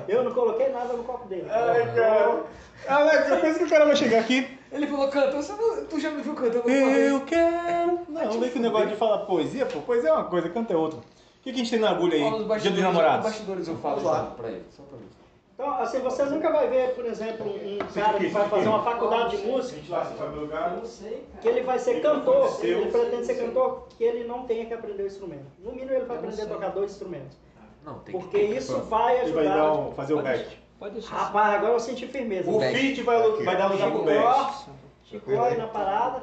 Eu 0.08 0.24
não 0.24 0.32
coloquei 0.32 0.70
nada 0.70 0.92
no 0.94 1.04
copo 1.04 1.28
dele. 1.28 1.46
Ai, 1.48 1.94
cara. 1.94 2.42
Alex, 2.88 3.28
eu 3.28 3.40
penso 3.40 3.58
que 3.60 3.64
o 3.64 3.68
cara 3.70 3.84
vai 3.86 3.94
chegar 3.96 4.18
aqui. 4.20 4.58
Ele 4.72 4.86
falou, 4.88 5.08
canta, 5.08 5.36
você 5.36 5.52
não- 5.52 5.84
tu 5.84 6.00
já 6.00 6.10
me 6.10 6.20
viu 6.22 6.34
cantando? 6.34 6.68
Eu 6.68 7.20
quero. 7.20 8.00
Não, 8.08 8.40
vem 8.40 8.50
com 8.50 8.58
o 8.58 8.62
negócio 8.62 8.88
de 8.88 8.96
falar 8.96 9.18
poesia, 9.18 9.66
pô. 9.66 9.80
Poesia 9.80 10.10
é 10.10 10.12
uma 10.12 10.24
coisa, 10.24 10.48
canto 10.48 10.72
é 10.72 10.76
outra. 10.76 10.98
O 11.44 11.46
que, 11.46 11.52
que 11.52 11.60
a 11.60 11.62
gente 11.62 11.70
tem 11.72 11.78
na 11.78 11.90
agulha 11.90 12.14
aí? 12.14 12.58
Dia 12.58 12.70
dos 12.70 12.80
namorados. 12.80 13.26
bastidores 13.26 13.68
eu 13.68 13.76
falo 13.76 14.02
lá. 14.02 14.22
então, 14.22 14.36
pra 14.36 14.48
ele, 14.48 14.64
só 14.74 14.82
pra 14.84 14.96
ver. 14.96 15.04
Então, 15.52 15.74
assim, 15.74 15.98
você 15.98 16.24
nunca 16.24 16.50
vai 16.50 16.68
ver, 16.68 16.94
por 16.94 17.04
exemplo, 17.04 17.46
um 17.46 17.78
cara 17.92 18.18
que 18.18 18.28
vai 18.28 18.48
fazer 18.48 18.68
uma 18.68 18.82
faculdade 18.82 19.36
de 19.36 19.46
música, 19.46 19.78
lá, 19.90 20.04
você 20.06 20.16
sabe 20.16 20.38
o 20.38 20.40
lugar. 20.40 20.70
Eu 20.70 20.76
não 20.78 20.86
sei, 20.86 21.10
cara. 21.10 21.42
que 21.42 21.48
ele 21.48 21.60
vai 21.60 21.78
ser 21.78 22.00
cantor, 22.00 22.64
ele 22.64 22.90
pretende 22.90 23.26
ser 23.26 23.34
cantor, 23.34 23.86
que 23.90 24.02
ele 24.02 24.24
não 24.26 24.46
tenha 24.46 24.64
que 24.64 24.72
aprender 24.72 25.02
o 25.02 25.06
instrumento. 25.06 25.44
No 25.58 25.72
mínimo, 25.72 25.92
ele 25.92 26.06
vai 26.06 26.16
aprender 26.16 26.40
a 26.40 26.46
tocar 26.46 26.68
dois 26.70 26.92
instrumentos. 26.92 27.36
Não, 27.84 27.98
tem 27.98 28.18
Porque 28.18 28.38
isso 28.38 28.80
vai 28.84 29.20
Ele 29.20 29.32
vai 29.32 29.46
ajudar. 29.46 29.62
dar 29.62 29.72
um, 29.74 29.92
fazer 29.92 30.14
o 30.14 30.22
back. 30.22 30.56
Pode 30.78 30.94
deixar. 30.94 31.14
Rapaz, 31.14 31.54
agora 31.56 31.72
eu 31.74 31.80
senti 31.80 32.06
firmeza. 32.06 32.50
O 32.50 32.58
feat 32.58 33.02
vai, 33.02 33.20
vai 33.42 33.56
dar 33.58 33.70
lugar 33.70 33.90
pro 33.90 34.02
back. 34.02 34.64
Chicó 35.04 35.42
aí 35.42 35.58
na 35.58 35.66
parada. 35.66 36.22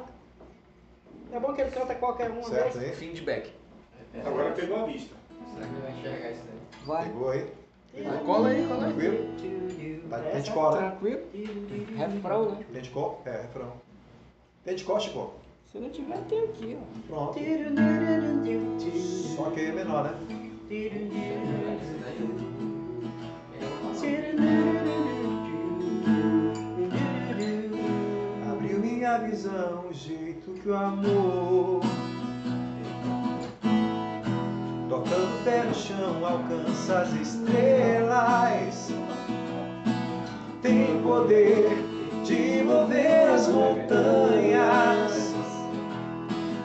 É 1.30 1.38
bom 1.38 1.54
que 1.54 1.60
ele 1.60 1.70
canta 1.70 1.94
qualquer 1.94 2.28
um, 2.28 2.42
Certo 2.42 2.76
né? 2.76 2.86
aí? 2.88 3.61
Feedback. 4.12 4.26
Agora 4.28 4.52
pegou 4.52 4.76
a 4.76 4.86
vista. 4.86 5.14
Será 5.54 5.66
que 5.66 5.72
ele 5.72 5.82
vai 5.82 5.92
enxergar 5.92 6.30
isso 6.30 6.42
daí? 6.44 6.86
Vai. 6.86 7.04
Pegou 7.06 7.30
aí? 7.30 7.46
Cola 8.24 8.48
aí, 8.48 8.66
cola 8.66 8.86
aí. 8.86 8.92
Tranquilo? 8.92 10.08
Tá 10.08 10.18
de 10.18 10.32
dente 10.32 10.50
cor, 10.50 10.72
né? 10.72 10.78
Tranquilo? 10.78 11.20
Refrão, 11.96 12.50
né? 12.50 12.64
Dente 12.72 12.90
cor? 12.90 13.20
É, 13.24 13.42
refrão. 13.42 13.72
Dente 14.64 14.84
cor, 14.84 15.00
Chico? 15.00 15.34
Se 15.70 15.78
não 15.78 15.88
tiver, 15.90 16.18
tem 16.28 16.44
aqui, 16.44 16.78
ó. 16.78 16.84
Pronto. 17.08 17.38
Só 19.34 19.50
que 19.50 19.60
é 19.60 19.72
menor, 19.72 20.04
né? 20.04 20.10
Abriu 28.50 28.78
minha 28.80 29.18
visão, 29.18 29.86
o 29.88 29.92
jeito 29.94 30.52
que 30.52 30.68
o 30.68 30.76
amor 30.76 31.80
Tocando 34.92 35.24
o 35.24 35.42
pé 35.42 35.64
no 35.64 35.74
chão, 35.74 36.22
alcança 36.22 36.98
as 36.98 37.14
estrelas. 37.14 38.92
Tem 40.60 41.00
poder 41.02 41.70
de 42.22 42.62
mover 42.62 43.30
as 43.30 43.48
montanhas. 43.48 45.34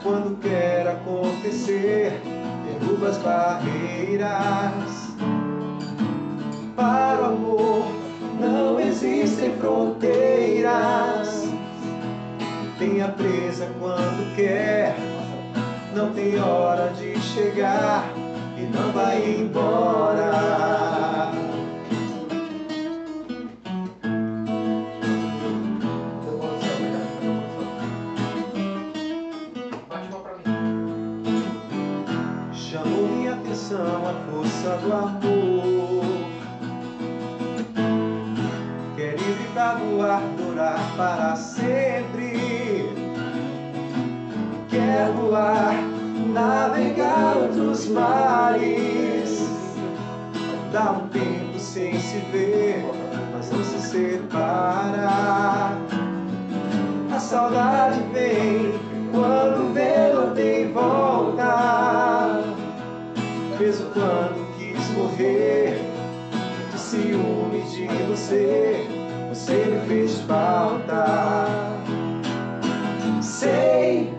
Quando 0.04 0.38
quer 0.42 0.90
acontecer, 0.90 2.22
derruba 2.66 3.08
as 3.08 3.18
barreiras. 3.20 4.28
Para 6.76 7.22
o 7.22 7.26
amor 7.28 7.86
não 8.42 8.78
existem 8.78 9.56
fronteiras. 9.56 11.48
Tenha 12.78 13.08
presa 13.08 13.70
quando 13.80 14.36
quer 14.36 15.17
Não 15.98 16.14
tem 16.14 16.40
hora 16.40 16.94
de 16.94 17.20
chegar 17.20 18.08
E 18.56 18.62
não 18.66 18.92
vai 18.92 19.18
embora. 19.18 20.32
Chamou 32.54 33.08
minha 33.08 33.34
atenção 33.34 34.04
a 34.06 34.14
força 34.30 34.78
do 34.78 34.94
amor. 34.94 36.06
Quer 38.96 39.16
livre 39.18 39.48
do 39.56 40.02
ar, 40.04 40.22
durar 40.38 40.80
para 40.96 41.36
sempre. 41.36 42.38
Quer 44.70 45.12
voar, 45.14 45.87
navegar 46.38 47.38
outros 47.38 47.88
mares. 47.88 49.48
Dá 50.72 50.92
um 50.92 51.08
tempo 51.08 51.58
sem 51.58 52.00
se 52.00 52.20
ver, 52.32 52.86
mas 53.34 53.50
não 53.50 53.64
se 53.64 53.80
separa. 53.80 55.08
A 57.12 57.20
saudade 57.20 58.00
vem 58.14 58.74
quando 59.12 59.74
vê 59.74 60.14
não 60.14 60.34
tem 60.36 60.72
volta. 60.72 62.44
Mesmo 63.60 63.90
quando 63.90 64.56
quis 64.56 64.88
morrer 64.92 65.82
De 66.72 66.80
ciúme 66.80 67.62
de 67.72 67.88
você 68.08 68.86
Você 69.30 69.56
me 69.66 69.80
fez 69.88 70.22
falta. 70.22 71.48
Sei, 73.20 74.14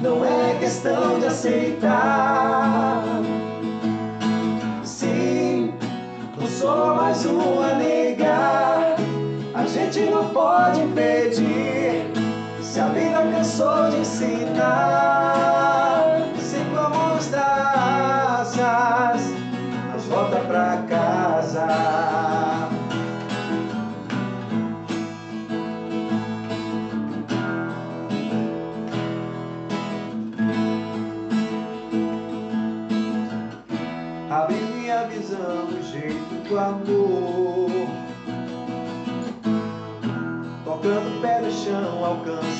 não 0.00 0.24
é 0.24 0.39
questão 0.70 1.18
de 1.18 1.26
aceitar. 1.26 3.02
Sim, 4.84 5.74
não 6.38 6.46
sou 6.46 6.94
mais 6.94 7.26
um 7.26 7.60
a 7.60 7.74
negar 7.74 8.94
A 9.52 9.66
gente 9.66 9.98
não 10.02 10.28
pode 10.28 10.80
impedir 10.82 12.04
Se 12.62 12.78
a 12.78 12.86
vida 12.86 13.20
cansou 13.32 13.90
de 13.90 13.96
ensinar 13.96 15.49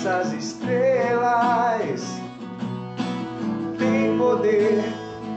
alcança 0.01 0.17
as 0.17 0.33
estrelas. 0.33 2.03
Tem 3.79 4.17
poder 4.17 4.83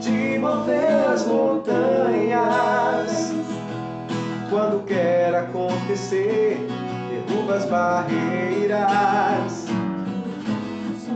de 0.00 0.38
mover 0.38 1.10
as 1.12 1.26
montanhas. 1.26 3.34
Quando 4.50 4.82
quer 4.86 5.34
acontecer, 5.34 6.66
derruba 7.10 7.56
as 7.56 7.66
barreiras. 7.66 9.66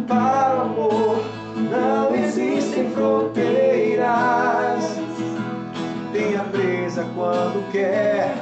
Para 0.07 0.57
o 0.57 0.61
amor 0.63 1.25
não 1.71 2.15
existem 2.15 2.91
fronteiras. 2.91 4.05
Tenha 6.13 6.45
presa 6.45 7.07
quando 7.15 7.71
quer 7.71 8.35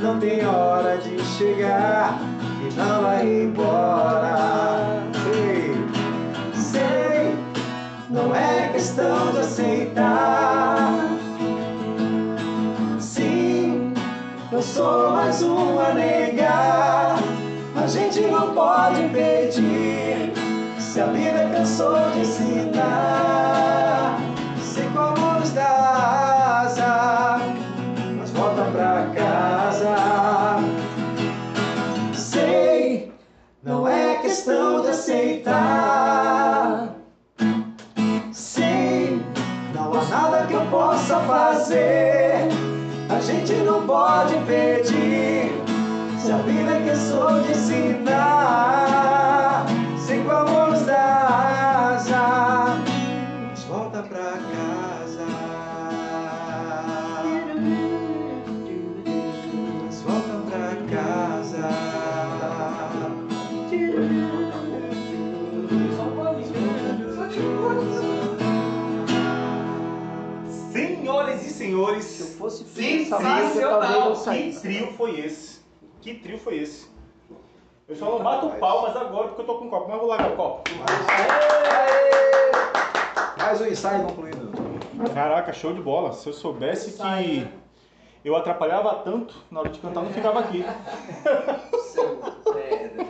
Não 0.00 0.18
tem 0.18 0.44
hora 0.44 0.98
de 0.98 1.22
chegar 1.22 2.18
Não 2.76 3.02
vai 3.02 3.26
embora. 3.26 5.02
Sei, 6.54 7.36
Não 8.08 8.34
é 8.34 8.68
questão 8.72 9.32
de 9.32 9.38
aceitar. 9.38 11.08
Sim, 12.98 13.92
eu 14.50 14.62
sou 14.62 15.10
mais 15.10 15.42
um 15.42 15.78
a 15.78 15.94
negar. 15.94 17.16
A 17.76 17.86
gente 17.86 18.20
não 18.20 18.54
pode 18.54 19.02
impedir 19.02 20.32
Se 20.78 21.00
a 21.00 21.06
vida 21.06 21.50
cansou 21.52 22.10
de 22.12 22.20
ensinar. 22.20 24.18
Sei 24.62 24.84
questão 34.34 34.82
de 34.82 34.88
aceitar. 34.88 36.88
Sim, 38.32 39.22
não 39.72 39.94
há 39.94 40.04
nada 40.06 40.44
que 40.48 40.54
eu 40.54 40.66
possa 40.66 41.20
fazer. 41.20 42.48
A 43.08 43.20
gente 43.20 43.52
não 43.64 43.86
pode 43.86 44.34
pedir. 44.38 45.52
Se 46.18 46.32
a 46.32 46.38
vida 46.38 46.72
é 46.72 46.82
questão 46.82 47.42
de 47.42 47.52
ensinar, 47.52 49.66
sei 50.04 50.20
com 50.24 50.70
nos 50.70 50.82
dá 50.82 51.94
asa, 51.94 52.76
volta 53.68 54.02
pra 54.02 54.32
casa. 54.32 55.73
Senhores, 71.84 72.04
Se 72.04 72.22
eu 72.22 72.38
fosse 72.38 72.64
que 72.64 72.70
filho 72.70 73.14
eu 73.14 73.80
que 74.20 74.60
trio 74.60 74.92
foi 74.92 75.20
esse? 75.20 75.60
Que 76.00 76.14
trio 76.14 76.38
foi 76.38 76.58
esse? 76.58 76.88
Eu 77.86 77.96
só 77.96 78.06
não 78.06 78.22
bato 78.22 78.48
palmas 78.58 78.96
agora 78.96 79.28
porque 79.28 79.42
eu 79.42 79.46
tô 79.46 79.58
com 79.58 79.68
copo, 79.68 79.86
mas 79.86 79.94
eu 79.94 80.00
vou 80.00 80.08
largar 80.08 80.32
o 80.32 80.36
copo. 80.36 80.70
Mais 83.36 83.60
um 83.60 83.66
ensaio 83.66 84.06
concluído. 84.06 84.50
Caraca, 85.12 85.52
show 85.52 85.74
de 85.74 85.82
bola. 85.82 86.12
Se 86.12 86.26
eu 86.26 86.32
soubesse 86.32 86.92
que 86.92 87.02
né? 87.02 87.52
eu 88.24 88.34
atrapalhava 88.34 88.94
tanto 89.04 89.34
na 89.50 89.60
hora 89.60 89.68
de 89.68 89.78
cantar, 89.80 90.00
eu 90.00 90.04
não 90.04 90.12
ficava 90.12 90.40
aqui. 90.40 90.64
Seu 91.92 92.20
merda. 92.54 93.06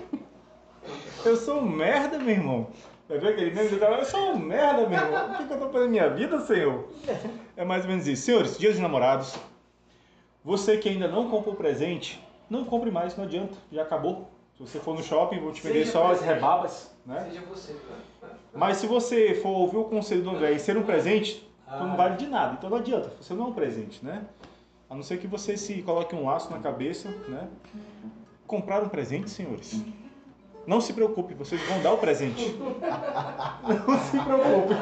Eu 1.24 1.36
sou 1.36 1.60
um 1.60 1.68
merda, 1.68 2.18
meu 2.18 2.30
irmão. 2.30 2.66
Vai 3.08 3.18
ver 3.18 3.28
aquele 3.28 3.50
meme 3.50 3.68
do 3.68 3.78
cara? 3.78 3.96
Eu 3.98 4.04
sou 4.04 4.32
um 4.32 4.38
merda, 4.38 4.86
meu 4.88 4.98
irmão. 4.98 5.34
O 5.34 5.36
que, 5.36 5.46
que 5.46 5.52
eu 5.52 5.58
tô 5.58 5.66
fazendo 5.66 5.84
na 5.84 5.88
minha 5.88 6.08
vida, 6.10 6.40
senhor? 6.40 6.88
É 7.56 7.64
mais 7.64 7.84
ou 7.84 7.90
menos 7.90 8.06
isso. 8.06 8.22
Senhores, 8.22 8.58
dias 8.58 8.76
de 8.76 8.82
namorados. 8.82 9.36
Você 10.42 10.78
que 10.78 10.88
ainda 10.88 11.06
não 11.08 11.28
comprou 11.30 11.54
presente, 11.54 12.22
não 12.48 12.64
compre 12.64 12.90
mais, 12.90 13.16
não 13.16 13.24
adianta. 13.24 13.54
Já 13.70 13.82
acabou. 13.82 14.30
Se 14.56 14.60
você 14.60 14.78
for 14.78 14.94
no 14.94 15.02
shopping, 15.02 15.40
vou 15.40 15.52
te 15.52 15.62
vender 15.62 15.86
só 15.86 16.12
as 16.12 16.18
presente. 16.18 16.34
rebabas, 16.34 16.94
né? 17.04 17.26
Seja 17.28 17.40
você. 17.42 17.76
Mas 18.54 18.76
se 18.78 18.86
você 18.86 19.34
for 19.34 19.50
ouvir 19.50 19.78
o 19.78 19.84
conselho 19.84 20.22
do 20.22 20.30
André 20.30 20.52
e 20.52 20.60
ser 20.60 20.76
um 20.76 20.82
presente, 20.82 21.46
então 21.66 21.88
não 21.88 21.96
vale 21.96 22.16
de 22.16 22.26
nada. 22.26 22.54
Então 22.56 22.70
não 22.70 22.78
adianta, 22.78 23.10
você 23.20 23.34
não 23.34 23.46
é 23.46 23.48
um 23.48 23.52
presente, 23.52 24.04
né? 24.04 24.22
A 24.88 24.94
não 24.94 25.02
ser 25.02 25.18
que 25.18 25.26
você 25.26 25.56
se 25.56 25.82
coloque 25.82 26.14
um 26.14 26.24
laço 26.24 26.50
na 26.50 26.58
cabeça, 26.60 27.08
né? 27.28 27.48
Comprar 28.46 28.82
um 28.82 28.88
presente, 28.88 29.28
senhores. 29.28 29.82
Não 30.66 30.80
se 30.80 30.92
preocupe, 30.92 31.34
vocês 31.34 31.60
vão 31.68 31.80
dar 31.82 31.92
o 31.92 31.98
presente. 31.98 32.56
Não 32.58 33.98
se 33.98 34.18
preocupe. 34.18 34.74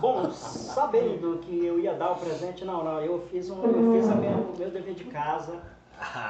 Bom, 0.00 0.30
sabendo 0.30 1.38
que 1.42 1.64
eu 1.64 1.78
ia 1.80 1.94
dar 1.94 2.12
o 2.12 2.16
presente, 2.16 2.64
não, 2.64 2.82
não, 2.84 3.00
eu 3.00 3.20
fiz, 3.30 3.48
um, 3.50 3.62
eu 3.64 3.92
fiz 3.94 4.10
a 4.10 4.14
minha- 4.14 4.36
o 4.36 4.54
meu 4.58 4.70
dever 4.70 4.94
de 4.94 5.04
casa. 5.04 5.60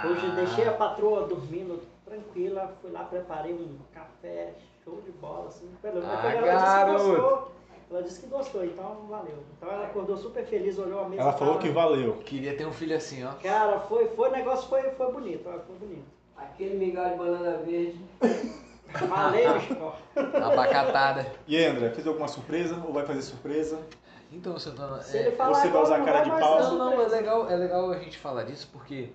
Hoje 0.05 0.31
deixei 0.37 0.69
a 0.69 0.73
patroa 0.73 1.27
dormindo 1.27 1.81
tranquila, 2.05 2.75
fui 2.83 2.91
lá, 2.91 3.05
preparei 3.05 3.55
um 3.55 3.77
café, 3.93 4.53
show 4.85 5.01
de 5.05 5.11
bola, 5.13 5.49
assim. 5.49 5.69
Pelo 5.81 6.01
Ah, 6.05 6.33
ela 6.33 6.47
garoto. 6.47 6.59
disse 6.63 6.77
que 6.85 6.93
gostou. 7.17 7.53
Ela 7.91 8.03
disse 8.03 8.21
que 8.21 8.27
gostou, 8.27 8.65
então 8.65 8.97
valeu. 9.09 9.37
Então 9.57 9.71
ela 9.71 9.85
acordou 9.87 10.17
super 10.17 10.45
feliz, 10.45 10.79
olhou 10.79 11.01
a 11.05 11.09
mesa. 11.09 11.23
Ela 11.23 11.33
falou 11.33 11.55
tava- 11.55 11.67
que 11.67 11.71
valeu. 11.73 12.15
Queria 12.25 12.57
ter 12.57 12.67
um 12.67 12.73
filho 12.73 12.97
assim, 12.97 13.25
ó. 13.25 13.33
Cara, 13.43 13.81
foi, 13.81 14.09
foi, 14.09 14.29
o 14.29 14.33
negócio 14.33 14.69
foi, 14.69 14.83
foi 14.91 15.13
bonito, 15.13 15.47
ó, 15.49 15.59
foi 15.61 15.77
bonito. 15.79 16.05
Aquele 16.37 16.77
mingau 16.77 17.09
de 17.11 17.17
banana 17.17 17.59
verde. 17.59 18.01
Valeu, 19.09 19.61
Chico. 19.61 19.95
Abacatada. 20.17 21.33
E 21.47 21.57
aí, 21.57 21.67
André, 21.67 21.91
fez 21.91 22.07
alguma 22.07 22.29
surpresa 22.29 22.77
ou 22.87 22.93
vai 22.93 23.07
fazer 23.07 23.23
surpresa? 23.23 23.81
Então, 24.31 24.59
Santana, 24.59 25.03
Se 25.03 25.19
é, 25.19 25.27
ele 25.27 25.37
falar 25.37 25.61
você 25.61 25.69
vai 25.69 25.83
usar 25.83 25.99
não 25.99 26.05
cara 26.07 26.25
vai 26.25 26.31
de 26.31 26.41
pau? 26.41 26.61
Não, 26.61 26.79
não, 26.79 27.03
é 27.03 27.09
legal, 27.09 27.51
é 27.51 27.57
legal 27.57 27.91
a 27.91 27.99
gente 27.99 28.19
falar 28.19 28.45
disso 28.45 28.69
porque, 28.73 29.11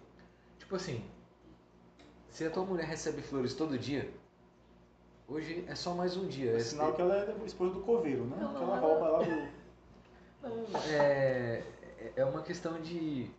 tipo 0.60 0.76
assim, 0.76 1.04
se 2.30 2.46
a 2.46 2.52
tua 2.52 2.64
mulher 2.64 2.86
recebe 2.86 3.22
flores 3.22 3.56
todo 3.56 3.80
dia, 3.80 4.12
hoje 5.28 5.66
é 5.68 5.74
só 5.74 5.94
mais 5.96 6.16
um 6.16 6.28
dia. 6.28 6.52
É 6.52 6.60
sinal 6.60 6.94
que 6.94 7.02
ela 7.02 7.16
é 7.16 7.46
esposa 7.46 7.74
do 7.74 7.80
coveiro, 7.82 8.26
né? 8.26 8.38
Não, 8.40 8.54
que 8.54 8.60
não, 8.60 8.64
ela 8.64 8.76
não. 8.76 8.88
rouba 8.88 9.10
lá 9.10 9.20
do. 9.24 9.48
não, 10.44 10.80
é, 10.92 11.64
é 12.16 12.26
uma 12.26 12.44
questão 12.44 12.80
de. 12.80 13.30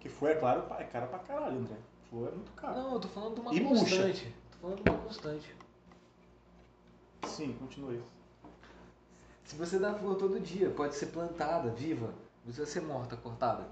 Que 0.00 0.08
foi, 0.08 0.32
é 0.32 0.34
claro, 0.36 0.64
é 0.78 0.84
cara 0.84 1.06
pra 1.06 1.18
caralho, 1.18 1.58
André. 1.58 1.76
Foi 2.10 2.28
é 2.28 2.30
muito 2.30 2.52
caro. 2.52 2.74
Não, 2.76 2.94
eu 2.94 3.00
tô 3.00 3.08
falando 3.08 3.34
de 3.34 3.40
uma 3.40 3.54
E 3.54 3.60
murcha. 3.60 3.80
constante. 3.80 4.34
Tô 4.52 4.58
falando 4.58 4.82
de 4.82 4.90
uma 4.90 4.98
constante. 5.00 5.55
Sim, 7.24 7.54
continue. 7.58 8.00
Se 9.44 9.54
você 9.56 9.78
dá 9.78 9.94
flor 9.94 10.16
todo 10.16 10.40
dia, 10.40 10.70
pode 10.70 10.94
ser 10.96 11.06
plantada, 11.06 11.70
viva, 11.70 12.06
não 12.08 12.44
precisa 12.52 12.66
ser 12.66 12.80
morta, 12.82 13.16
cortada. 13.16 13.64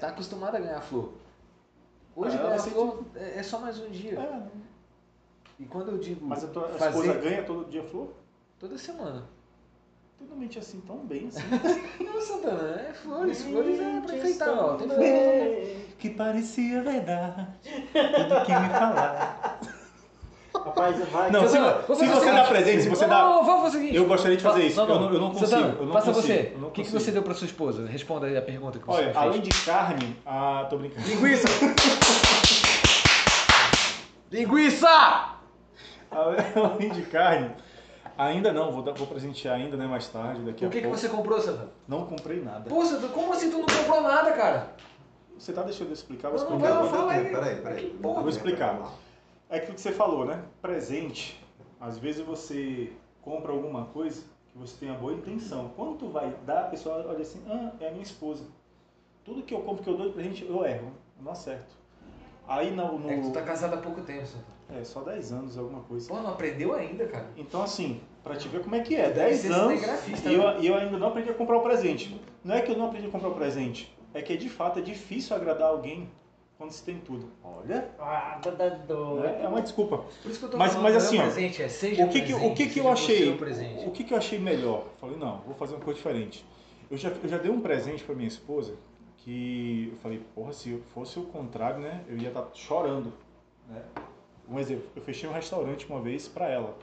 Tá 0.00 0.08
acostumado 0.08 0.56
a 0.56 0.60
ganhar 0.60 0.80
flor. 0.80 1.12
Hoje 2.14 2.36
Ah, 2.36 2.42
ganhar 2.42 2.58
flor 2.58 3.04
é, 3.14 3.38
é 3.38 3.42
só 3.42 3.58
mais 3.60 3.78
um 3.78 3.90
dia. 3.90 4.18
É, 4.18 4.42
E 5.60 5.64
quando 5.66 5.90
eu 5.92 5.98
digo 5.98 6.24
mas 6.26 6.44
a 6.44 6.48
tua 6.48 6.68
fazer 6.70 6.98
esposa 7.00 7.20
ganha 7.20 7.42
todo 7.44 7.70
dia 7.70 7.82
flor? 7.84 8.12
toda 8.58 8.76
semana. 8.78 9.24
Tu 10.18 10.24
não 10.24 10.36
mente 10.36 10.58
assim 10.58 10.80
tão 10.80 10.96
bem 11.06 11.28
assim. 11.28 11.42
Não, 12.02 12.18
Santana, 12.22 12.80
é 12.80 12.92
flores, 12.94 13.42
flores 13.42 13.78
é 13.78 14.00
pra 14.00 14.16
enfeitar, 14.16 14.58
ó. 14.58 14.76
Tem 14.76 14.88
flor. 14.88 14.98
bem. 14.98 15.86
que 15.98 16.08
parecia 16.10 16.82
verdade. 16.82 17.48
Tudo 17.62 18.46
que 18.46 18.52
me 18.54 18.68
falar. 18.70 19.35
Rapaz, 20.76 21.08
vai. 21.08 21.30
Não, 21.30 21.42
se, 21.42 21.48
Santana, 21.52 21.80
se 21.80 21.86
fazer 21.86 22.06
você 22.06 22.32
dá 22.32 22.44
presente, 22.44 22.82
se 22.82 22.88
você 22.90 23.06
não, 23.06 23.16
dá. 23.16 23.24
não, 23.24 23.44
vamos 23.44 23.62
fazer 23.62 23.76
o 23.78 23.80
seguinte. 23.80 23.96
Eu 23.96 24.04
gostaria 24.06 24.36
de 24.36 24.42
fazer 24.42 24.60
Fa- 24.60 24.66
isso. 24.66 24.80
Eu 24.80 24.86
não- 24.86 25.12
eu 25.12 25.20
não 25.20 25.30
consigo, 25.30 25.46
Santana, 25.48 25.74
eu 25.80 25.86
não 25.86 25.92
faça 25.94 26.06
consigo, 26.12 26.26
você. 26.26 26.52
eu 26.54 26.58
não 26.60 26.68
O 26.68 26.70
que, 26.70 26.82
que 26.84 26.92
você 26.92 27.10
deu 27.10 27.22
pra 27.22 27.34
sua 27.34 27.46
esposa? 27.46 27.86
Responda 27.86 28.26
aí 28.26 28.36
a 28.36 28.42
pergunta 28.42 28.78
que 28.78 28.84
você 28.86 28.92
Olha, 28.98 29.04
fez. 29.06 29.16
além 29.16 29.40
de 29.40 29.64
carne, 29.64 30.16
ah, 30.26 30.66
tô 30.68 30.76
brincando. 30.76 31.08
Linguiça! 31.08 31.48
Linguiça! 34.30 35.30
Além 36.10 36.90
de 36.90 37.02
carne, 37.02 37.50
ainda 38.18 38.52
não, 38.52 38.70
vou, 38.70 38.82
dar, 38.82 38.92
vou 38.92 39.06
presentear 39.06 39.54
ainda, 39.56 39.76
né, 39.76 39.86
mais 39.86 40.08
tarde, 40.08 40.40
daqui 40.42 40.64
a 40.64 40.68
O 40.68 40.70
que, 40.70 40.78
que 40.78 40.84
pouco. 40.84 40.98
você 40.98 41.08
comprou, 41.08 41.40
Santana? 41.40 41.70
Não 41.88 42.04
comprei 42.06 42.42
nada. 42.42 42.68
Pô, 42.68 42.84
Santana, 42.84 43.08
como 43.12 43.32
assim 43.32 43.50
tu 43.50 43.58
não 43.58 43.66
comprou 43.66 44.02
nada, 44.02 44.32
cara? 44.32 44.72
Você 45.38 45.52
tá 45.52 45.62
deixando 45.62 45.88
eu 45.88 45.92
explicar? 45.94 46.30
Vou 46.30 46.38
Não, 46.50 46.58
não, 46.58 46.82
lá, 46.84 46.88
fala 46.90 47.12
aí. 47.12 47.24
Peraí, 47.30 47.56
peraí. 47.56 47.96
Eu 48.02 48.14
vou 48.14 48.28
explicar. 48.28 48.78
É 49.48 49.56
aquilo 49.58 49.74
que 49.74 49.80
você 49.80 49.92
falou, 49.92 50.24
né? 50.24 50.42
Presente. 50.60 51.40
Às 51.80 51.98
vezes 51.98 52.20
você 52.24 52.92
compra 53.22 53.52
alguma 53.52 53.84
coisa 53.86 54.22
que 54.52 54.58
você 54.58 54.76
tem 54.78 54.90
a 54.90 54.94
boa 54.94 55.12
intenção. 55.12 55.70
Quando 55.76 55.96
tu 55.98 56.08
vai 56.08 56.34
dar, 56.44 56.60
a 56.62 56.68
pessoa 56.68 57.04
olha 57.08 57.20
assim, 57.22 57.40
ah, 57.48 57.70
é 57.80 57.88
a 57.88 57.90
minha 57.90 58.02
esposa. 58.02 58.44
Tudo 59.24 59.42
que 59.42 59.54
eu 59.54 59.60
compro, 59.60 59.82
que 59.84 59.90
eu 59.90 59.96
dou 59.96 60.08
de 60.08 60.14
presente, 60.14 60.44
eu 60.48 60.64
erro. 60.64 60.92
Eu 61.18 61.24
não 61.24 61.32
acerto. 61.32 61.74
Aí 62.48 62.70
no... 62.70 62.98
no- 62.98 63.10
É 63.10 63.16
que 63.16 63.22
tu 63.22 63.32
tá 63.32 63.42
casado 63.42 63.74
há 63.74 63.78
pouco 63.78 64.00
tempo, 64.02 64.26
Santana. 64.26 64.56
É, 64.80 64.84
só 64.84 65.00
10 65.02 65.32
anos, 65.32 65.56
alguma 65.56 65.80
coisa. 65.82 66.08
Pô, 66.08 66.16
não 66.20 66.30
aprendeu 66.30 66.74
ainda, 66.74 67.06
cara. 67.06 67.26
Então, 67.36 67.62
assim, 67.62 68.00
pra 68.24 68.34
te 68.36 68.48
ver 68.48 68.62
como 68.62 68.74
é 68.74 68.80
que 68.80 68.96
é, 68.96 69.04
Deve 69.10 69.14
10 69.14 69.40
ser 69.40 69.52
anos 69.52 69.80
e 70.26 70.34
eu, 70.34 70.42
né? 70.42 70.56
e 70.60 70.66
eu 70.66 70.74
ainda 70.74 70.98
não 70.98 71.08
aprendi 71.08 71.30
a 71.30 71.34
comprar 71.34 71.58
o 71.58 71.62
presente. 71.62 72.20
Não 72.42 72.52
é 72.54 72.62
que 72.62 72.72
eu 72.72 72.76
não 72.76 72.86
aprendi 72.86 73.06
a 73.06 73.10
comprar 73.10 73.28
o 73.28 73.34
presente, 73.34 73.96
é 74.12 74.20
que 74.22 74.36
de 74.36 74.48
fato 74.48 74.80
é 74.80 74.82
difícil 74.82 75.36
agradar 75.36 75.68
alguém 75.68 76.10
quando 76.56 76.70
se 76.72 76.82
tem 76.82 76.98
tudo. 77.00 77.30
Olha, 77.44 77.90
Ah, 77.98 78.38
da- 78.42 78.50
da- 78.50 78.68
do- 78.70 79.20
né? 79.20 79.42
é 79.42 79.48
uma 79.48 79.60
desculpa. 79.60 79.98
Por 80.22 80.30
isso 80.30 80.38
que 80.38 80.44
eu 80.46 80.50
tô 80.50 80.56
Mas- 80.56 80.72
falando, 80.72 80.84
mas 80.84 80.94
não 80.94 81.00
é 81.00 81.04
assim, 81.06 81.18
ó, 81.18 81.22
presente, 81.22 81.62
é 81.62 81.68
seja 81.68 82.04
O 82.04 82.08
que 82.08 82.20
que, 82.22 82.32
o 82.32 82.36
presente, 82.36 82.56
que, 82.56 82.66
que 82.70 82.78
eu 82.80 82.84
seja 82.84 82.96
você 82.96 83.12
achei? 83.12 83.30
o 83.34 83.38
presente. 83.38 83.86
O 83.86 83.90
que, 83.90 84.04
que 84.04 84.14
eu 84.14 84.18
achei 84.18 84.38
melhor? 84.38 84.86
Falei, 85.00 85.16
não, 85.16 85.38
vou 85.38 85.54
fazer 85.54 85.74
uma 85.74 85.84
coisa 85.84 85.98
diferente. 85.98 86.44
Eu 86.90 86.96
já, 86.96 87.10
eu 87.10 87.28
já 87.28 87.38
dei 87.38 87.50
um 87.50 87.60
presente 87.60 88.02
pra 88.04 88.14
minha 88.14 88.28
esposa 88.28 88.74
que 89.18 89.90
eu 89.92 89.98
falei, 89.98 90.22
porra, 90.34 90.52
se 90.52 90.78
fosse 90.94 91.18
o 91.18 91.24
contrário, 91.24 91.80
né, 91.80 92.04
eu 92.08 92.16
ia 92.16 92.28
estar 92.28 92.46
chorando, 92.54 93.12
né? 93.68 93.82
Um 94.48 94.58
exemplo, 94.60 94.84
eu 94.94 95.02
fechei 95.02 95.28
um 95.28 95.32
restaurante 95.32 95.86
uma 95.88 96.00
vez 96.00 96.28
pra 96.28 96.48
ela, 96.48 96.76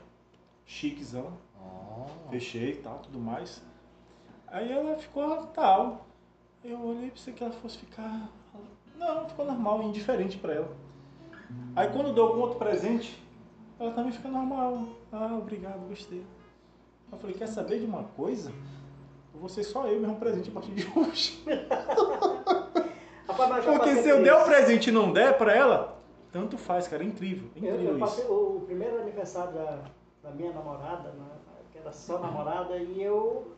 chiquezão, 0.66 1.32
Oh. 1.58 2.30
fechei 2.30 2.72
e 2.72 2.76
tal, 2.76 2.98
tudo 2.98 3.18
mais. 3.18 3.62
Aí 4.48 4.70
ela 4.70 4.96
ficou 4.98 5.46
tal. 5.48 6.06
Eu 6.62 6.78
olhei 6.80 7.10
pensei 7.10 7.32
que 7.32 7.42
ela 7.42 7.52
fosse 7.54 7.78
ficar. 7.78 8.28
Não, 8.96 9.28
ficou 9.28 9.44
normal, 9.44 9.82
indiferente 9.82 10.38
pra 10.38 10.54
ela. 10.54 10.68
Aí 11.76 11.88
quando 11.88 12.08
eu 12.08 12.14
dou 12.14 12.28
algum 12.28 12.40
outro 12.40 12.58
presente, 12.58 13.22
ela 13.78 13.92
também 13.92 14.12
fica 14.12 14.28
normal. 14.28 14.86
Ah, 15.12 15.34
obrigado, 15.38 15.88
gostei. 15.88 16.24
Eu 17.12 17.18
falei, 17.18 17.36
quer 17.36 17.46
saber 17.48 17.80
de 17.80 17.86
uma 17.86 18.04
coisa? 18.16 18.50
Eu 19.32 19.40
vou 19.40 19.48
ser 19.48 19.62
só 19.64 19.86
eu 19.86 20.00
mesmo 20.00 20.16
presente 20.16 20.48
a 20.50 20.52
partir 20.52 20.72
de 20.72 20.86
hoje. 20.98 21.42
Rapaz, 23.28 23.64
Porque 23.64 23.96
se 23.96 24.08
eu 24.08 24.22
der 24.22 24.34
o 24.34 24.44
presente 24.44 24.90
e 24.90 24.92
não 24.92 25.12
der 25.12 25.36
pra 25.36 25.52
ela, 25.54 25.98
tanto 26.30 26.56
faz, 26.58 26.86
cara. 26.86 27.02
É 27.02 27.06
incrível. 27.06 27.48
É 27.56 27.58
Eu, 27.58 27.62
incrível 27.74 27.84
eu 27.84 27.90
isso. 27.96 27.98
passei 28.00 28.24
o, 28.26 28.56
o 28.56 28.60
primeiro 28.66 29.00
aniversário 29.00 29.52
da, 29.54 29.78
da 30.22 30.30
minha 30.30 30.52
namorada, 30.52 31.10
né, 31.10 31.26
que 31.72 31.78
era 31.78 31.90
só 31.92 32.18
namorada, 32.18 32.76
e 32.76 33.02
eu, 33.02 33.52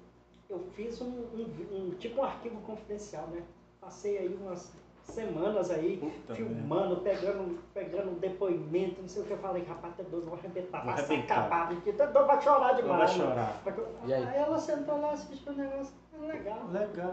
eu 0.48 0.60
fiz 0.74 1.00
um, 1.00 1.06
um, 1.06 1.46
um- 1.72 1.94
tipo 1.98 2.20
um 2.20 2.24
arquivo 2.24 2.60
confidencial, 2.62 3.26
né? 3.28 3.42
Passei 3.80 4.18
aí 4.18 4.34
umas 4.40 4.72
semanas 5.06 5.70
aí, 5.70 5.96
Puta 5.98 6.34
filmando, 6.34 6.96
pegando, 6.96 7.58
pegando 7.72 8.10
um 8.10 8.14
depoimento, 8.14 9.00
não 9.02 9.08
sei 9.08 9.22
o 9.22 9.24
que. 9.24 9.32
Eu 9.32 9.38
falei, 9.38 9.64
rapaz, 9.64 9.94
tá 9.96 10.02
doido, 10.10 10.26
vou 10.26 10.38
arrebentar, 10.38 10.84
Vou 10.84 10.92
vai 10.92 11.02
arrebentar. 11.04 11.38
acabar, 11.38 11.68
porque 11.68 11.92
tá 11.92 12.06
doido, 12.06 12.26
vai 12.26 12.40
chorar 12.42 12.72
demais. 12.74 12.98
vai 13.16 13.26
né? 13.26 13.28
chorar. 13.28 13.52
E 14.06 14.14
aí? 14.14 14.28
ela 14.36 14.58
sentou 14.58 15.00
lá, 15.00 15.10
assistiu 15.12 15.52
o 15.52 15.56
negócio, 15.56 15.94
é 16.22 16.26
legal. 16.32 16.58
Legal. 16.72 17.10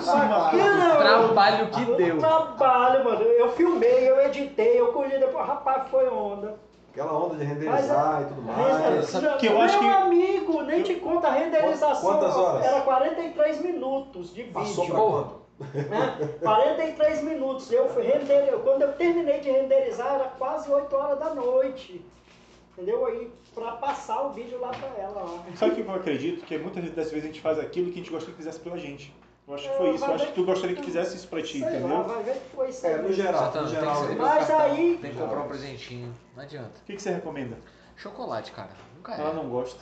Se. 0.00 0.10
Bacana, 0.20 0.96
Trabalho 0.96 1.70
que 1.70 1.82
o 1.82 1.96
deu. 1.96 2.18
trabalho, 2.18 3.04
mano. 3.04 3.22
Eu 3.22 3.50
filmei, 3.52 4.08
eu 4.10 4.20
editei, 4.22 4.80
eu 4.80 4.92
colhi 4.92 5.18
depois, 5.18 5.46
rapaz, 5.46 5.88
foi 5.90 6.08
onda. 6.08 6.56
Aquela 6.92 7.12
onda 7.12 7.36
de 7.36 7.44
renderizar 7.44 8.22
e 8.22 8.24
tudo 8.24 8.42
Mas, 8.42 8.56
mais. 8.80 9.04
sabe 9.08 9.38
que 9.38 9.46
eu 9.46 9.52
meu 9.52 9.62
acho 9.62 9.78
que- 9.78 9.86
amigo, 9.86 10.62
nem 10.62 10.82
te 10.82 10.96
conta 10.96 11.28
a 11.28 11.30
renderização. 11.30 12.00
Quantas 12.10 12.36
horas? 12.36 12.64
Era 12.66 12.80
43 12.80 13.60
minutos 13.62 14.34
de 14.34 14.42
Passou 14.44 14.84
vídeo. 14.84 14.94
pra 14.96 15.04
quanto? 15.04 15.39
Né? 15.60 16.28
43 16.40 17.22
minutos. 17.22 17.70
Eu 17.70 17.88
fui 17.90 18.02
render, 18.02 18.50
quando 18.62 18.82
eu 18.82 18.92
terminei 18.94 19.40
de 19.40 19.50
renderizar, 19.50 20.14
era 20.14 20.24
quase 20.30 20.70
8 20.70 20.94
horas 20.96 21.18
da 21.18 21.34
noite. 21.34 22.04
Entendeu? 22.72 23.04
Aí, 23.06 23.30
pra 23.54 23.72
passar 23.72 24.22
o 24.22 24.30
vídeo 24.30 24.58
lá 24.60 24.68
pra 24.70 24.88
ela 24.98 25.22
lá. 25.22 25.44
Sabe 25.56 25.72
o 25.72 25.74
que 25.84 25.90
eu 25.90 25.94
acredito? 25.94 26.44
Que 26.44 26.56
muitas 26.58 26.84
das 26.92 27.10
vezes 27.10 27.24
a 27.24 27.26
gente 27.26 27.40
faz 27.40 27.58
aquilo 27.58 27.86
que 27.86 27.94
a 27.94 28.02
gente 28.02 28.10
gostaria 28.10 28.34
que 28.34 28.38
fizesse 28.42 28.60
pela 28.60 28.78
gente. 28.78 29.14
Eu 29.46 29.54
acho 29.54 29.68
que 29.68 29.76
foi 29.76 29.88
É, 29.88 29.94
isso. 29.94 30.04
Eu 30.04 30.14
acho 30.14 30.26
que 30.28 30.32
tu 30.32 30.44
gostaria 30.44 30.76
que 30.76 30.82
fizesse 30.84 31.16
isso 31.16 31.28
pra 31.28 31.42
ti, 31.42 31.58
Sei 31.58 31.62
lá, 31.62 31.68
entendeu? 31.76 32.04
vai 32.04 32.22
ver 32.22 32.34
que 32.34 32.56
foi 32.56 32.68
isso 32.68 32.86
É, 32.86 32.94
aí. 32.94 33.02
no 33.02 33.12
geral, 33.12 33.44
Santana, 33.46 33.62
no 33.64 33.70
tem 33.70 33.80
geral. 33.80 34.00
que 34.02 34.06
ser- 34.08 34.16
Mas 34.16 34.50
aí- 34.50 34.98
Tem 35.02 35.10
que 35.12 35.18
comprar 35.18 35.40
um 35.40 35.48
presentinho. 35.48 36.14
Não 36.36 36.42
adianta. 36.44 36.70
O 36.80 36.84
que, 36.86 36.94
que 36.94 37.02
você 37.02 37.10
recomenda? 37.10 37.56
Chocolate, 37.96 38.52
cara. 38.52 38.70
Nunca 38.96 39.14
é. 39.14 39.20
Ela 39.20 39.32
não 39.34 39.48
gosta. 39.48 39.80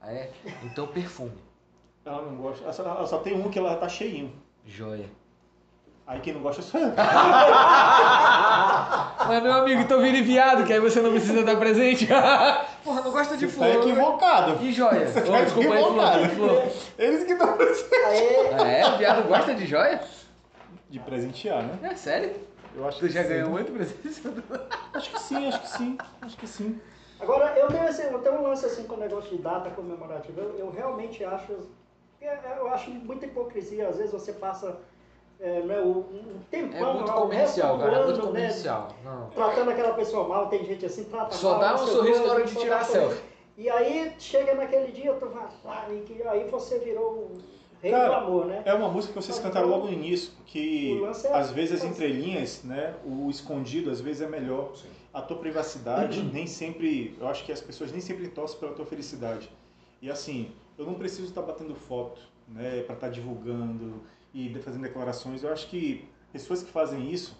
Ah, 0.00 0.12
é? 0.12 0.30
Então 0.64 0.86
perfume. 0.88 1.36
Ela 2.04 2.22
não 2.22 2.34
gosta. 2.36 2.64
Ela 2.64 2.72
só, 2.72 2.82
ela 2.82 3.06
só 3.06 3.18
tem 3.18 3.34
um 3.34 3.50
que 3.50 3.58
ela 3.58 3.76
tá 3.76 3.88
cheinho. 3.88 4.32
Joia. 4.66 5.06
Aí 6.06 6.20
quem 6.20 6.32
não 6.34 6.40
gosta 6.42 6.62
sou 6.62 6.80
eu. 6.80 6.92
Mas 9.26 9.42
meu 9.42 9.52
amigo, 9.52 9.86
tô 9.86 10.00
vindo 10.00 10.22
viado, 10.24 10.64
que 10.66 10.72
aí 10.72 10.80
você 10.80 11.00
não 11.00 11.10
precisa 11.10 11.42
dar 11.44 11.56
presente. 11.56 12.06
Porra, 12.84 13.00
não 13.02 13.12
gosta 13.12 13.36
de 13.36 13.46
tá 13.46 13.52
flor. 13.52 13.68
equivocado. 13.68 14.64
E 14.64 14.72
joia? 14.72 15.06
Você 15.06 15.20
tá 15.22 15.42
desculpa 15.42 15.74
aí, 15.74 15.80
equivocado. 15.82 16.28
flor. 16.30 16.48
flor. 16.62 16.72
Eles 16.98 17.24
que 17.24 17.34
precisam. 17.36 18.06
Aí, 18.06 18.36
Ah, 18.58 18.66
é? 18.68 18.98
Viado 18.98 19.28
gosta 19.28 19.54
de 19.54 19.64
joia? 19.66 20.00
De 20.90 20.98
presentear, 20.98 21.62
né? 21.62 21.78
É 21.82 21.94
sério? 21.94 22.34
Eu 22.74 22.86
acho 22.88 22.98
Tu 22.98 23.06
que 23.06 23.12
já 23.12 23.22
sim. 23.22 23.28
ganhou 23.28 23.50
muito 23.50 23.70
presente? 23.72 24.22
Acho 24.94 25.10
que 25.10 25.20
sim, 25.20 25.46
acho 25.48 25.60
que 25.60 25.68
sim. 25.68 25.98
Acho 26.20 26.36
que 26.36 26.46
sim. 26.46 26.80
Agora, 27.20 27.56
eu 27.58 27.68
tenho, 27.68 27.84
esse, 27.84 28.02
eu 28.02 28.18
tenho 28.18 28.36
um 28.40 28.42
lance 28.42 28.66
assim 28.66 28.84
com 28.84 28.94
o 28.96 28.98
negócio 28.98 29.30
de 29.30 29.38
data 29.42 29.70
comemorativa. 29.70 30.40
Eu, 30.40 30.56
eu 30.58 30.70
realmente 30.70 31.22
acho. 31.24 31.52
Eu 32.56 32.68
acho 32.68 32.90
muita 32.90 33.26
hipocrisia. 33.26 33.88
Às 33.88 33.96
vezes 33.96 34.12
você 34.12 34.32
passa 34.32 34.78
é, 35.42 35.60
né, 35.62 35.80
um, 35.80 36.04
tempão. 36.50 36.90
É 36.90 36.94
muito 36.94 37.12
comercial, 37.12 37.76
resto 37.76 37.84
do 37.86 37.90
cara. 37.90 38.02
É 38.02 38.06
muito 38.06 38.20
ano, 38.20 38.32
né, 38.32 38.40
comercial. 38.40 38.88
Não. 39.04 39.30
tratando 39.30 39.70
aquela 39.70 39.94
pessoa 39.94 40.28
mal, 40.28 40.48
tem 40.48 40.64
gente 40.64 40.86
assim, 40.86 41.04
trata 41.04 41.34
Só 41.34 41.50
mal. 41.50 41.60
dá 41.60 41.74
um 41.74 41.86
sorriso 41.86 42.24
na 42.24 42.32
hora 42.32 42.44
de 42.44 42.54
tirar 42.54 42.80
a 42.80 42.84
selfie. 42.84 43.22
E 43.58 43.68
aí 43.68 44.14
chega 44.18 44.54
naquele 44.54 44.92
dia, 44.92 45.12
tu 45.14 45.26
vai 45.26 45.46
lá, 45.64 45.86
e 45.92 46.00
que, 46.02 46.22
aí 46.22 46.48
você 46.48 46.78
virou 46.78 47.12
o 47.12 47.38
rei 47.82 47.90
Cara, 47.90 48.08
do 48.08 48.14
amor, 48.14 48.46
né? 48.46 48.62
É 48.64 48.72
uma 48.72 48.88
música 48.88 49.12
que 49.12 49.22
vocês 49.22 49.38
cantaram 49.40 49.68
logo 49.68 49.86
no 49.86 49.92
início, 49.92 50.32
que 50.46 51.02
é- 51.24 51.32
às 51.32 51.50
vezes 51.50 51.82
as 51.82 51.90
entrelinhas, 51.90 52.62
né, 52.62 52.94
o 53.04 53.28
escondido 53.28 53.90
às 53.90 54.00
vezes 54.00 54.22
é 54.22 54.28
melhor. 54.28 54.72
A 55.12 55.20
tua 55.20 55.36
privacidade 55.36 56.22
nem 56.22 56.46
sempre, 56.46 57.16
eu 57.20 57.28
acho 57.28 57.44
que 57.44 57.52
as 57.52 57.60
pessoas 57.60 57.92
nem 57.92 58.00
sempre 58.00 58.28
torcem 58.28 58.58
pela 58.58 58.72
tua 58.72 58.86
felicidade. 58.86 59.50
E 60.00 60.10
assim, 60.10 60.50
eu 60.78 60.86
não 60.86 60.94
preciso 60.94 61.24
estar 61.28 61.42
batendo 61.42 61.74
foto, 61.74 62.20
né, 62.48 62.82
para 62.86 62.94
estar 62.94 63.08
divulgando 63.08 64.02
e 64.34 64.52
fazendo 64.60 64.82
declarações. 64.82 65.42
Eu 65.44 65.52
acho 65.52 65.68
que 65.68 66.04
pessoas 66.32 66.62
que 66.62 66.70
fazem 66.70 67.10
isso, 67.10 67.36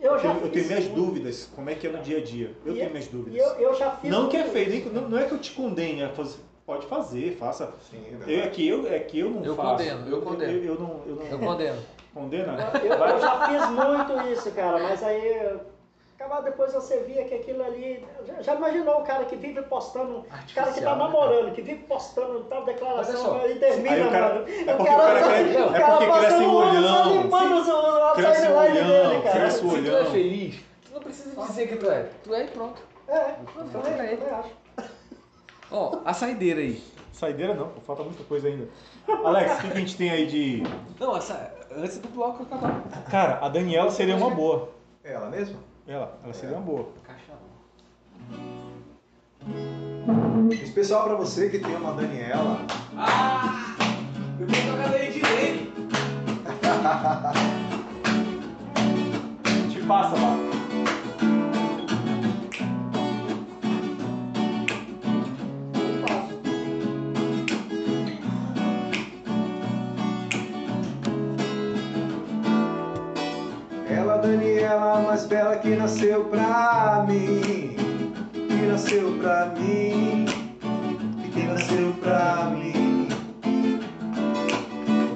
Eu 0.00 0.18
já 0.18 0.32
tenho, 0.34 0.44
eu 0.46 0.50
tenho 0.50 0.66
minhas 0.66 0.84
muito. 0.86 0.96
dúvidas, 0.96 1.50
como 1.54 1.70
é 1.70 1.74
que 1.74 1.86
é 1.86 1.90
no 1.90 2.02
dia 2.02 2.18
a 2.18 2.20
dia. 2.22 2.54
Eu 2.64 2.72
E- 2.74 2.78
tenho 2.78 2.90
minhas 2.90 3.06
dúvidas. 3.06 3.40
eu, 3.40 3.52
eu 3.60 3.74
já 3.74 3.90
fiz 3.92 4.10
Não 4.10 4.28
que 4.28 4.36
é 4.36 4.44
feio, 4.44 4.72
isso. 4.74 4.90
nem- 4.90 5.02
não, 5.02 5.08
não 5.10 5.18
é 5.18 5.24
que 5.26 5.32
eu 5.32 5.38
te 5.38 5.52
condene, 5.52 6.02
é 6.02 6.08
fazer- 6.08 6.40
pode 6.66 6.86
fazer, 6.86 7.36
faça. 7.36 7.72
Sim, 7.90 8.02
Eu, 8.26 8.40
é, 8.40 8.48
que 8.48 8.66
eu, 8.66 8.86
é 8.92 8.98
que 8.98 9.18
eu 9.18 9.30
não 9.30 9.44
Eu 9.44 9.54
faço. 9.54 9.70
condeno, 9.84 10.08
eu 10.08 10.22
condeno. 10.22 10.52
Eu, 10.52 10.64
eu 10.64 10.74
não, 10.80 11.02
eu 11.06 11.16
não 11.16 11.26
Eu 11.26 11.38
condeno. 11.38 11.82
condena? 12.14 12.56
Eu, 12.82 12.92
eu 12.94 13.20
já 13.20 13.48
fiz 13.48 13.68
muito 13.70 14.32
isso, 14.32 14.50
cara, 14.52 14.82
mas 14.82 15.02
aí 15.02 15.58
acabar 16.32 16.40
depois 16.42 16.72
você 16.72 16.98
via 17.00 17.24
que 17.24 17.34
aquilo 17.34 17.62
ali. 17.62 18.04
Já, 18.40 18.54
imaginou 18.54 19.00
o 19.00 19.04
cara 19.04 19.24
que 19.24 19.36
vive 19.36 19.60
postando, 19.62 20.18
o 20.20 20.54
cara 20.54 20.72
que 20.72 20.80
tá 20.80 20.92
né, 20.92 20.96
namorando, 20.98 21.52
que 21.52 21.62
vive 21.62 21.82
postando 21.84 22.40
tal 22.44 22.64
declaração 22.64 23.16
só. 23.16 23.46
e 23.46 23.56
termina, 23.56 23.94
Aí 23.94 24.02
o 24.06 24.10
cara- 24.10 24.34
mano. 24.34 24.46
é 24.48 24.74
porque 24.74 24.92
o 24.92 24.96
cara 24.96 25.22
cresce- 25.22 25.56
é 25.56 25.62
porque 25.62 26.06
passando 26.06 26.20
cresce 26.20 26.42
o 26.42 26.48
o 26.48 26.52
só 26.52 26.68
olhão. 26.68 27.22
limpando 27.22 27.68
o- 27.68 28.02
a 28.02 28.12
Cresce 28.14 28.42
o 28.42 28.46
timeline 28.46 28.78
olhão, 28.78 29.08
dele, 29.10 29.22
cara. 29.22 29.40
cresce 29.40 29.56
o 29.66 29.70
Se 29.70 29.82
tu 29.82 29.88
é 29.88 29.92
olhão. 29.92 30.10
feliz, 30.10 30.60
tu 30.84 30.92
não 30.94 31.00
precisa 31.00 31.42
dizer 31.46 31.66
que 31.68 31.76
tu 31.76 31.90
é. 31.90 32.06
Tu 32.24 32.34
é 32.34 32.44
e 32.44 32.46
pronto. 32.48 32.82
É, 33.08 33.14
Não, 33.14 33.62
eu 33.62 33.64
não, 33.64 33.80
também, 33.82 34.18
é. 34.18 34.30
acho. 34.32 34.90
Ó, 35.70 35.98
a 36.04 36.14
saideira 36.14 36.60
aí. 36.60 36.82
Saideira 37.12 37.54
não, 37.54 37.70
falta 37.86 38.02
muita 38.02 38.24
coisa 38.24 38.48
ainda. 38.48 38.68
Alex, 39.24 39.52
o 39.54 39.56
que 39.60 39.66
que 39.68 39.72
a 39.76 39.80
gente 39.80 39.96
tem 39.96 40.10
aí 40.10 40.26
de. 40.26 40.62
Não, 40.98 41.16
essa, 41.16 41.52
antes 41.76 41.98
do 41.98 42.08
bloco 42.08 42.42
acabar. 42.44 42.82
Cara, 43.10 43.38
a 43.44 43.48
Daniela 43.48 43.90
seria 43.90 44.16
uma 44.16 44.30
boa. 44.30 44.70
É 45.04 45.12
ela 45.14 45.28
mesma? 45.28 45.58
Ela, 45.86 46.18
ela 46.22 46.32
seria 46.32 46.56
uma 46.56 46.64
boa. 46.64 46.88
Caixa 47.04 47.32
Especial 50.50 51.04
pra 51.04 51.14
você 51.16 51.48
que 51.50 51.58
tem 51.58 51.74
uma 51.74 51.92
Daniela. 51.94 52.58
Ah! 52.96 53.74
Eu 54.38 54.46
tenho 54.46 54.62
que 54.62 54.70
tocar 54.70 55.00
ele 55.00 55.12
direito. 55.12 55.72
Te 59.70 59.80
passa 59.86 60.16
lá. 60.16 60.61
Daniela, 75.32 75.52
a 75.52 75.52
mais 75.52 75.54
bela 75.54 75.56
que 75.56 75.76
nasceu 75.76 76.24
pra 76.24 77.06
mim. 77.08 77.76
Que 78.32 78.66
nasceu 78.66 79.18
pra 79.18 79.46
mim. 79.56 80.26
Que 81.32 81.42
nasceu 81.44 81.94
pra 82.00 82.50
mim. 82.50 83.08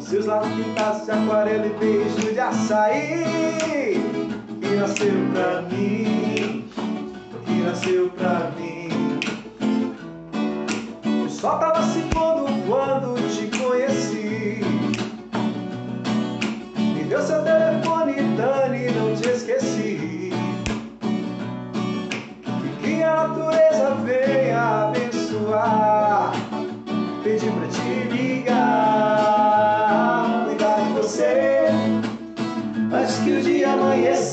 Seus 0.00 0.24
lábios 0.24 0.54
pintados 0.54 1.04
de 1.04 1.10
aquarela 1.10 1.66
e 1.66 1.70
beijo 1.70 2.32
de 2.32 2.40
açaí. 2.40 3.24
Que 4.60 4.76
nasceu 4.76 5.14
pra 5.32 5.62
mim. 5.62 6.64
Que 7.44 7.62
nasceu 7.62 8.10
pra 8.10 8.50
mim. 8.58 8.88
O 11.26 11.28
sol 11.28 11.58
tava 11.58 11.82
se 11.82 12.15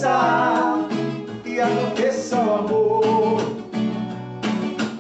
amanheça 0.03 0.87
e 1.45 1.59
aconteça 1.59 2.35
o 2.35 2.53
amor. 2.55 3.41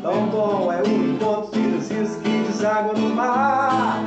Tão 0.01 0.27
bom 0.27 0.71
é 0.71 0.81
o 0.81 0.87
encontro 0.87 1.51
de 1.51 1.93
rios 1.93 2.15
que 2.17 2.43
deságua 2.47 2.93
no 2.93 3.09
mar. 3.09 4.03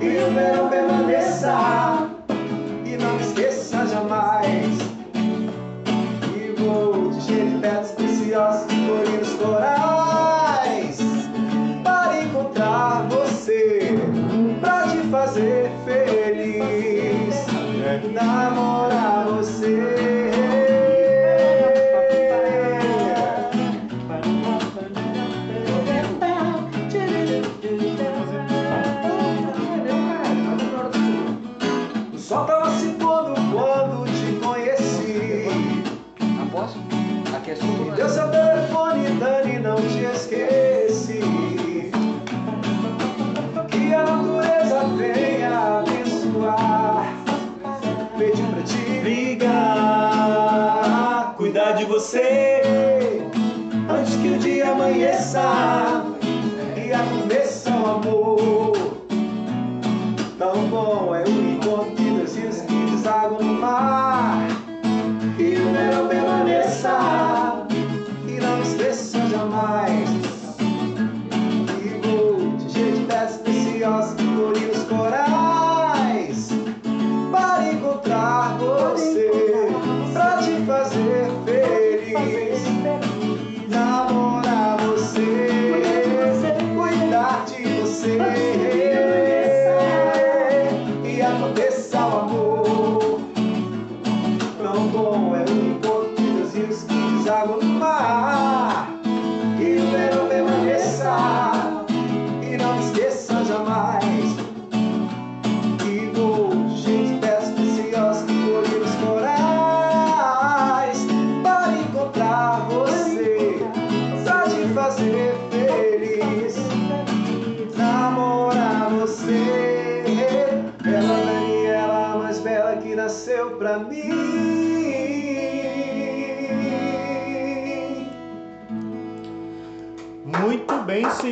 E 0.00 0.18
o 0.18 0.34
verão 0.34 0.67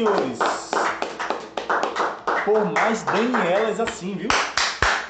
senhores. 0.06 0.38
Por 2.44 2.64
mais 2.72 3.02
Danielas 3.02 3.80
assim, 3.80 4.14
viu? 4.14 4.28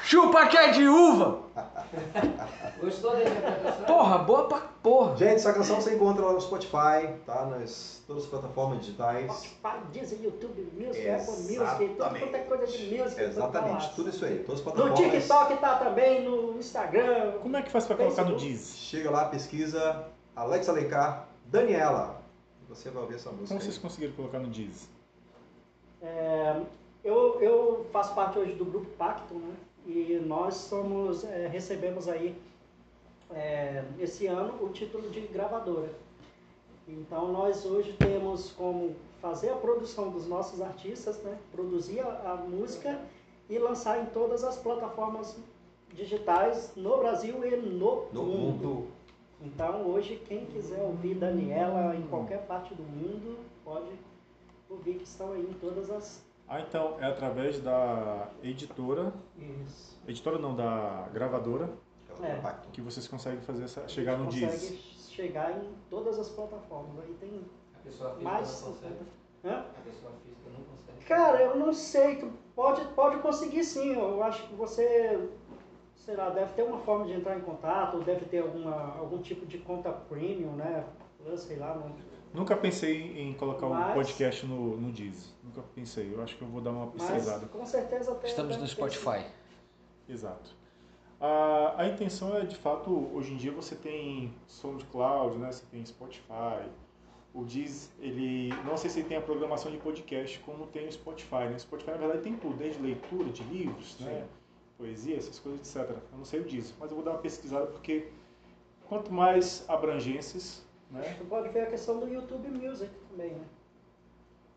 Chupa 0.03 0.47
que 0.47 0.57
é 0.57 0.71
de 0.71 0.87
uva! 0.87 1.39
Gostou 2.79 3.11
da 3.11 3.21
interpretação? 3.21 3.85
Porra, 3.85 4.17
boa 4.19 4.47
pra 4.47 4.59
porra. 4.81 5.17
Gente, 5.17 5.35
essa 5.35 5.51
canção 5.51 5.81
você 5.81 5.95
encontra 5.95 6.25
lá 6.25 6.33
no 6.33 6.39
Spotify, 6.41 7.09
tá? 7.25 7.45
Nas 7.45 8.01
todas 8.07 8.23
as 8.23 8.29
plataformas 8.29 8.79
digitais. 8.81 9.31
Spotify, 9.33 9.77
Deezer, 9.91 10.19
YouTube, 10.21 10.71
Music, 10.73 11.09
Apple 11.09 11.33
Music, 11.33 11.57
tudo 11.57 11.83
Exatamente. 11.91 12.23
quanto 12.23 12.35
é 12.35 12.39
coisa 12.39 12.67
de 12.67 12.97
music. 12.97 13.21
Exatamente, 13.21 13.95
tudo 13.95 14.09
isso 14.09 14.25
aí, 14.25 14.39
todas 14.39 14.61
as 14.61 14.65
No 14.65 14.71
plataformas. 14.73 15.11
TikTok 15.11 15.57
tá 15.57 15.75
também, 15.75 16.23
no 16.23 16.57
Instagram. 16.57 17.33
Como 17.41 17.57
é 17.57 17.61
que 17.61 17.71
faz 17.71 17.85
pra 17.85 17.95
colocar 17.97 18.21
no 18.23 18.29
Facebook. 18.29 18.53
Diz? 18.53 18.77
Chega 18.77 19.11
lá, 19.11 19.25
pesquisa 19.25 20.03
Alex 20.35 20.69
Alencar, 20.69 21.27
Daniela. 21.45 22.16
Você 22.69 22.89
vai 22.89 23.03
ouvir 23.03 23.15
essa 23.15 23.29
música. 23.29 23.47
Como 23.47 23.59
aí. 23.59 23.65
vocês 23.65 23.77
conseguiram 23.77 24.13
colocar 24.13 24.39
no 24.39 24.49
Diz? 24.49 24.89
É, 26.01 26.61
eu, 27.03 27.39
eu 27.41 27.85
faço 27.91 28.13
parte 28.13 28.37
hoje 28.37 28.53
do 28.53 28.65
grupo 28.65 28.87
Pacto, 28.97 29.33
né? 29.35 29.55
E 29.85 30.21
nós 30.25 30.55
somos, 30.55 31.23
é, 31.23 31.47
recebemos 31.47 32.07
aí 32.07 32.35
é, 33.33 33.83
esse 33.99 34.27
ano 34.27 34.61
o 34.63 34.69
título 34.69 35.09
de 35.09 35.21
gravadora. 35.21 35.91
Então 36.87 37.31
nós 37.31 37.65
hoje 37.65 37.93
temos 37.93 38.51
como 38.51 38.95
fazer 39.21 39.49
a 39.49 39.55
produção 39.55 40.09
dos 40.09 40.27
nossos 40.27 40.61
artistas, 40.61 41.17
né? 41.23 41.37
Produzir 41.51 42.01
a, 42.01 42.33
a 42.33 42.35
música 42.35 42.99
e 43.49 43.57
lançar 43.57 44.01
em 44.01 44.05
todas 44.07 44.43
as 44.43 44.57
plataformas 44.57 45.37
digitais 45.93 46.73
no 46.75 46.97
Brasil 46.97 47.45
e 47.45 47.55
no, 47.55 48.05
No 48.11 48.23
mundo. 48.23 48.67
mundo. 48.67 48.87
Então 49.41 49.85
hoje 49.87 50.21
quem 50.27 50.45
quiser 50.45 50.81
ouvir 50.81 51.15
Daniela 51.15 51.95
em 51.95 52.01
qualquer 52.07 52.45
parte 52.47 52.73
do 52.73 52.83
mundo 52.83 53.37
pode 53.63 53.91
ouvir 54.69 54.95
que 54.95 55.03
estão 55.03 55.33
aí 55.33 55.41
em 55.47 55.53
todas 55.53 55.89
as 55.89 56.23
Ah, 56.47 56.61
então 56.61 56.97
é 56.99 57.05
através 57.05 57.59
da 57.61 58.29
editora, 58.41 59.13
Isso. 59.37 59.97
editora 60.07 60.39
não, 60.39 60.55
da 60.55 61.07
gravadora, 61.13 61.69
É. 62.21 62.41
Que 62.71 62.81
vocês 62.81 63.07
conseguem 63.07 63.41
fazer 63.41 63.65
essa, 63.65 63.87
chegar 63.87 64.17
no 64.17 64.25
Consegue 64.25 64.49
Diz. 64.57 65.09
chegar 65.11 65.51
em 65.63 65.69
todas 65.87 66.17
as 66.17 66.29
plataformas. 66.29 66.97
Aí 67.03 67.13
tem 67.19 67.45
A 67.75 67.79
pessoa 67.83 68.09
física 68.11 68.29
mais. 68.31 68.61
não 68.63 68.71
consegue. 68.73 68.95
Hã? 69.45 69.59
A 69.59 69.81
pessoa 69.83 70.11
física 70.23 70.49
não 70.49 70.63
consegue. 70.63 71.05
Cara, 71.05 71.41
eu 71.43 71.55
não 71.57 71.71
sei. 71.73 72.27
Pode, 72.55 72.83
pode 72.95 73.21
conseguir 73.21 73.63
sim. 73.63 73.93
Eu 73.93 74.23
acho 74.23 74.47
que 74.47 74.55
você, 74.55 75.29
sei 75.97 76.15
lá, 76.15 76.29
deve 76.29 76.53
ter 76.53 76.63
uma 76.63 76.79
forma 76.79 77.05
de 77.05 77.13
entrar 77.13 77.37
em 77.37 77.41
contato, 77.41 77.97
ou 77.97 78.03
deve 78.03 78.25
ter 78.25 78.39
alguma, 78.39 78.97
algum 78.97 79.21
tipo 79.21 79.45
de 79.45 79.57
conta 79.57 79.91
premium, 79.91 80.53
né? 80.53 80.85
Eu 81.25 81.37
sei 81.37 81.57
lá. 81.57 81.75
Não... 81.75 81.91
Nunca 82.33 82.55
pensei 82.55 83.19
em 83.19 83.33
colocar 83.33 83.65
o 83.65 83.69
Mas- 83.71 83.93
podcast 83.93 84.45
no, 84.45 84.77
no 84.77 84.91
Diz. 84.91 85.35
Nunca 85.43 85.61
pensei. 85.75 86.13
Eu 86.13 86.21
acho 86.21 86.37
que 86.37 86.41
eu 86.41 86.47
vou 86.47 86.61
dar 86.61 86.71
uma 86.71 86.85
Mas 86.85 87.03
pesquisada. 87.03 87.47
com 87.47 87.65
certeza 87.65 88.11
até. 88.11 88.27
Estamos 88.27 88.57
no 88.57 88.67
Spotify. 88.67 89.25
Exato. 90.07 90.55
A, 91.19 91.81
a 91.81 91.87
intenção 91.87 92.37
é, 92.37 92.45
de 92.45 92.55
fato, 92.55 93.09
hoje 93.13 93.33
em 93.33 93.37
dia 93.37 93.51
você 93.51 93.75
tem 93.75 94.33
SoundCloud, 94.47 95.37
né? 95.37 95.51
Você 95.51 95.65
tem 95.71 95.83
Spotify. 95.83 96.69
O 97.33 97.43
Diz, 97.43 97.91
ele... 97.99 98.49
Não 98.65 98.77
sei 98.77 98.89
se 98.89 98.99
ele 98.99 99.09
tem 99.09 99.17
a 99.17 99.21
programação 99.21 99.71
de 99.71 99.77
podcast 99.77 100.39
como 100.39 100.65
tem 100.67 100.87
o 100.87 100.91
Spotify, 100.91 101.45
né? 101.49 101.55
O 101.55 101.59
Spotify, 101.59 101.91
na 101.91 101.97
verdade, 101.97 102.21
tem 102.21 102.35
tudo. 102.35 102.55
Desde 102.55 102.81
leitura 102.81 103.29
de 103.29 103.43
livros, 103.43 103.99
né? 103.99 104.25
Poesia, 104.77 105.17
essas 105.17 105.39
coisas, 105.39 105.75
etc. 105.75 105.89
Eu 106.11 106.17
não 106.17 106.25
sei 106.25 106.41
o 106.41 106.43
Diz, 106.43 106.73
mas 106.79 106.89
eu 106.89 106.95
vou 106.95 107.05
dar 107.05 107.11
uma 107.11 107.19
pesquisada 107.19 107.65
porque 107.67 108.09
quanto 108.87 109.11
mais 109.11 109.65
abrangências, 109.67 110.63
né? 110.91 111.15
Tu 111.17 111.25
pode 111.25 111.49
ver 111.49 111.61
a 111.61 111.65
questão 111.67 111.99
do 111.99 112.07
YouTube 112.07 112.49
Music 112.49 112.91
também, 113.09 113.31
né? 113.31 113.45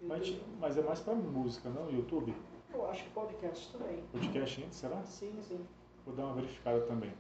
Mas, 0.03 0.35
mas 0.59 0.77
é 0.77 0.83
mais 0.83 1.01
para 1.01 1.15
música, 1.15 1.69
não? 1.69 1.91
YouTube? 1.91 2.35
Eu 2.73 2.89
acho 2.89 3.05
que 3.05 3.11
podcast 3.11 3.71
também. 3.77 4.03
Podcast 4.13 4.63
antes, 4.65 4.79
será? 4.79 5.03
Sim, 5.05 5.33
sim. 5.43 5.61
Vou 6.07 6.15
dar 6.15 6.25
uma 6.25 6.35
verificada 6.35 6.81
também. 6.83 7.13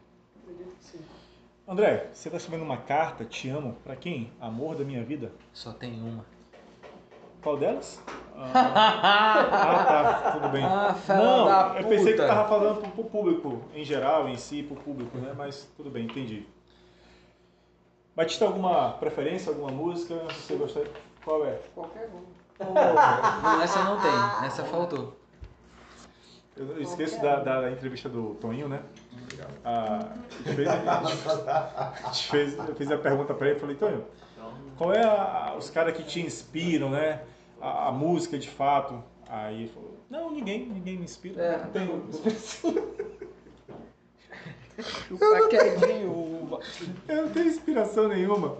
Acredito 0.43 0.77
que 0.77 0.85
sim. 0.85 1.01
André, 1.67 2.11
você 2.13 2.29
está 2.29 2.39
escrevendo 2.39 2.65
uma 2.65 2.79
carta, 2.79 3.25
te 3.25 3.49
amo, 3.49 3.77
para 3.85 3.97
quem? 3.97 4.33
Amor 4.41 4.77
da 4.77 4.85
minha 4.85 5.05
vida? 5.05 5.33
Só 5.53 5.73
tem 5.73 6.01
uma. 6.01 6.25
Qual 7.43 7.57
delas? 7.57 8.03
Ah, 8.37 8.51
ah, 8.55 9.85
tá, 9.85 10.33
tudo 10.33 10.49
bem. 10.49 10.65
Ah, 10.65 10.95
Não, 11.09 11.45
da 11.45 11.81
eu 11.81 11.89
pensei 11.89 12.13
que 12.15 12.27
tava 12.27 12.49
falando 12.49 12.81
pro, 12.81 12.91
pro 12.91 13.05
público, 13.05 13.63
em 13.75 13.85
geral, 13.85 14.29
em 14.29 14.37
si, 14.37 14.63
pro 14.63 14.77
público, 14.77 15.17
né? 15.19 15.35
Mas 15.37 15.69
tudo 15.77 15.91
bem, 15.91 16.05
entendi. 16.05 16.47
Batista, 18.15 18.45
alguma 18.45 18.93
preferência, 18.93 19.51
alguma 19.51 19.71
música? 19.71 20.15
Se 20.35 20.55
você 20.55 20.57
gostar, 20.57 20.83
qual 21.25 21.47
é? 21.47 21.61
Qualquer 21.75 22.09
um. 22.09 22.41
Não, 23.43 23.63
essa 23.63 23.83
não 23.85 23.99
tem. 24.01 24.47
Essa 24.47 24.65
faltou. 24.65 25.17
Eu, 26.57 26.73
eu 26.73 26.83
esqueço 26.83 27.21
da, 27.23 27.37
da, 27.37 27.71
entrevista 27.71 28.09
do 28.09 28.35
Toninho, 28.35 28.69
né? 28.69 28.83
Ah, 29.65 30.13
a 30.45 30.49
gente 30.49 30.57
fez, 30.57 30.69
a 30.69 32.13
gente 32.13 32.29
fez, 32.29 32.59
eu 32.59 32.75
fiz 32.75 32.91
a 32.91 32.99
pergunta 32.99 33.33
para 33.33 33.49
ele 33.49 33.57
e 33.57 33.61
falei, 33.61 33.77
Tonho, 33.77 34.05
qual 34.81 34.95
é 34.95 35.05
a- 35.05 35.55
os 35.59 35.69
caras 35.69 35.95
que 35.95 36.03
te 36.03 36.21
inspiram, 36.23 36.89
né? 36.89 37.21
A, 37.61 37.89
a 37.89 37.93
música 37.93 38.39
de 38.39 38.49
fato. 38.49 39.05
Aí 39.29 39.61
ele 39.65 39.69
falou, 39.69 39.95
não, 40.09 40.31
ninguém, 40.31 40.67
ninguém 40.67 40.97
me 40.97 41.05
inspira. 41.05 41.43
É. 41.43 41.59
Não 41.59 41.67
tenho 41.71 42.09
Chupa 44.83 45.49
quietinho, 45.51 46.11
uva. 46.11 46.61
Eu 47.07 47.23
não 47.27 47.29
tenho 47.29 47.47
inspiração 47.49 48.09
nenhuma. 48.09 48.57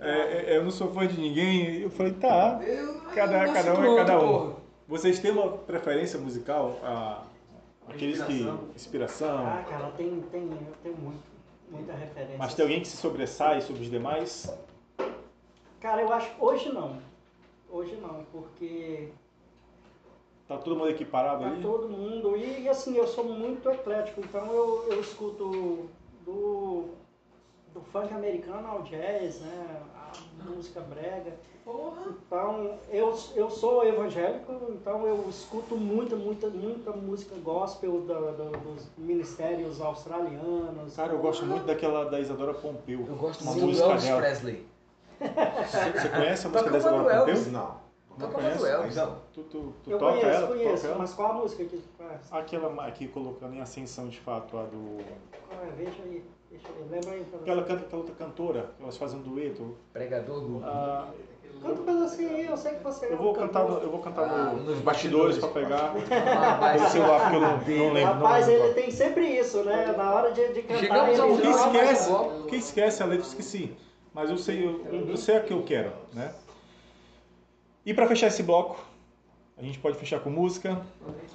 É, 0.00 0.52
é, 0.52 0.56
eu 0.56 0.64
não 0.64 0.72
sou 0.72 0.92
fã 0.92 1.06
de 1.06 1.18
ninguém. 1.20 1.76
Eu 1.82 1.90
falei, 1.90 2.12
tá. 2.14 2.60
Cada, 3.14 3.38
nasci 3.46 3.54
cada 3.54 3.78
um 3.80 3.92
é 3.94 3.96
cada 3.96 4.18
um. 4.18 4.20
porra. 4.28 4.56
Vocês 4.88 5.20
têm 5.20 5.30
uma 5.30 5.52
preferência 5.58 6.18
musical? 6.18 6.78
Ah, 6.82 7.22
aqueles 7.88 8.18
Inspiração. 8.18 8.58
que. 8.58 8.74
Inspiração. 8.74 9.46
Ah, 9.46 9.64
cara, 9.70 9.90
tem, 9.96 10.20
tem, 10.32 10.42
eu 10.42 10.74
tenho 10.82 10.96
muito, 10.96 11.22
muita 11.70 11.92
referência. 11.94 12.36
Mas 12.38 12.54
tem 12.54 12.64
alguém 12.64 12.80
que 12.80 12.88
se 12.88 12.96
sobressai 12.96 13.60
sobre 13.60 13.82
os 13.82 13.90
demais? 13.90 14.52
Cara, 15.84 16.00
eu 16.00 16.10
acho 16.14 16.30
hoje 16.40 16.72
não. 16.72 16.96
Hoje 17.70 17.94
não, 17.96 18.24
porque 18.32 19.10
Tá 20.48 20.56
todo 20.56 20.76
mundo 20.76 20.88
equiparado 20.88 21.42
tá 21.42 21.46
ali? 21.50 21.60
todo 21.60 21.86
mundo. 21.90 22.34
E, 22.38 22.66
assim, 22.70 22.96
eu 22.96 23.06
sou 23.06 23.22
muito 23.24 23.68
eclético, 23.68 24.22
então 24.22 24.46
eu, 24.50 24.86
eu 24.90 25.00
escuto 25.00 25.86
do 26.24 26.84
do 27.74 27.80
funk 27.92 28.14
americano 28.14 28.66
ao 28.66 28.82
jazz, 28.82 29.40
né? 29.40 29.82
A 29.94 30.44
música 30.48 30.80
brega. 30.80 31.36
Porra. 31.66 32.14
Então, 32.26 32.78
eu, 32.88 33.14
eu 33.34 33.50
sou 33.50 33.84
evangélico, 33.84 34.52
então 34.70 35.06
eu 35.06 35.26
escuto 35.28 35.76
muita, 35.76 36.16
muita, 36.16 36.48
muita 36.48 36.92
música 36.92 37.34
gospel 37.36 38.00
da- 38.02 38.30
da- 38.30 38.56
dos 38.58 38.88
ministérios 38.96 39.82
australianos. 39.82 40.96
Cara, 40.96 41.12
eu 41.12 41.18
gosto 41.18 41.44
muito 41.44 41.66
daquela 41.66 42.04
da 42.06 42.20
Isadora 42.20 42.54
Pompeu. 42.54 43.04
Eu 43.06 43.16
gosto 43.16 43.44
muito 43.44 43.60
do 43.60 43.66
música 43.66 43.86
Elvis 43.88 44.04
dela. 44.04 44.20
Presley. 44.22 44.73
Você 45.24 46.08
conhece 46.08 46.46
a 46.46 46.50
música 46.50 46.58
Toca 46.58 46.70
da 46.70 46.78
Isadora 46.78 47.02
uma 47.02 47.10
do 47.10 47.18
Pompeu? 47.18 47.28
Elvis. 47.34 47.52
Não. 47.52 47.84
Não 48.16 48.18
Toca 48.28 48.32
conhece? 48.34 48.66
Ainda 48.66 49.06
não. 49.06 49.16
Tu, 49.32 49.42
tu, 49.44 49.74
tu 49.82 49.90
Eu 49.90 49.98
toca 49.98 50.12
conheço, 50.12 50.28
ela? 50.38 50.46
conheço, 50.46 50.74
toca 50.76 50.86
ela? 50.88 50.98
mas 50.98 51.12
qual 51.14 51.30
a 51.30 51.34
música 51.34 51.64
que 51.64 51.76
tu 51.78 51.88
conhece? 51.98 52.28
Aquela 52.30 52.86
aqui 52.86 53.08
colocando 53.08 53.54
em 53.54 53.60
ascensão 53.60 54.08
de 54.08 54.20
fato, 54.20 54.56
a 54.56 54.62
do. 54.64 55.00
É? 55.00 55.70
Veja 55.76 55.90
aí, 56.04 56.24
deixa 56.50 56.68
eu 56.68 57.12
aí. 57.12 57.24
pra 57.24 57.38
Aquela 57.40 57.62
você. 57.62 57.68
canta 57.68 57.84
aquela 57.86 58.02
outra 58.02 58.14
cantora, 58.14 58.70
que 58.76 58.82
elas 58.82 58.96
fazem 58.96 59.18
um 59.18 59.22
dueto. 59.22 59.76
Pregador 59.92 60.40
do. 60.40 60.60
Ah, 60.64 61.08
Canta 61.62 61.80
um 61.80 61.84
pedacinho 61.84 62.30
aí, 62.30 62.46
eu 62.46 62.56
sei 62.56 62.74
que 62.74 62.82
você 62.84 63.06
é 63.06 63.12
eu 63.12 63.14
um 63.14 63.22
vou 63.22 63.32
cantar, 63.32 63.60
no, 63.62 63.66
cantor. 63.68 63.82
eu 63.84 63.90
vou 63.90 64.00
cantar 64.00 64.24
Ah, 64.28 64.52
no- 64.52 64.62
nos 64.64 64.78
bastidores 64.80 65.38
pra 65.38 65.48
bastidores. 65.48 66.08
pegar 66.08 66.20
Rapaz, 66.34 66.82
o 66.82 66.88
celular, 66.88 67.20
porque 67.20 67.36
eu 67.36 67.40
não, 67.40 67.86
não 67.86 67.92
lembro. 67.94 68.12
Rapaz, 68.14 68.46
não 68.46 68.52
lembro. 68.54 68.68
ele 68.68 68.74
tem 68.74 68.90
sempre 68.90 69.26
isso, 69.38 69.62
né? 69.64 69.94
Na 69.96 70.14
hora 70.14 70.32
de, 70.32 70.52
de 70.52 70.62
cantar, 70.62 70.78
Chegamos 70.80 71.20
ao 71.20 71.28
ele 71.30 71.40
Quem 71.42 71.52
joga- 71.52 71.72
mas 71.72 72.00
esquece, 72.00 72.12
quem 72.48 72.58
esquece 72.58 73.02
a 73.02 73.06
letra, 73.06 73.24
eu 73.24 73.28
esqueci. 73.28 73.76
Mas 74.14 74.30
eu 74.30 74.38
sei, 74.38 74.64
eu, 74.64 75.06
eu 75.08 75.16
sei 75.16 75.36
a 75.36 75.40
que 75.40 75.52
eu 75.52 75.62
quero, 75.64 75.90
né? 76.12 76.32
E 77.84 77.92
pra 77.92 78.06
fechar 78.06 78.28
esse 78.28 78.42
bloco, 78.42 78.80
a 79.58 79.62
gente 79.62 79.78
pode 79.78 79.96
fechar 79.98 80.20
com 80.20 80.30
música. 80.30 80.80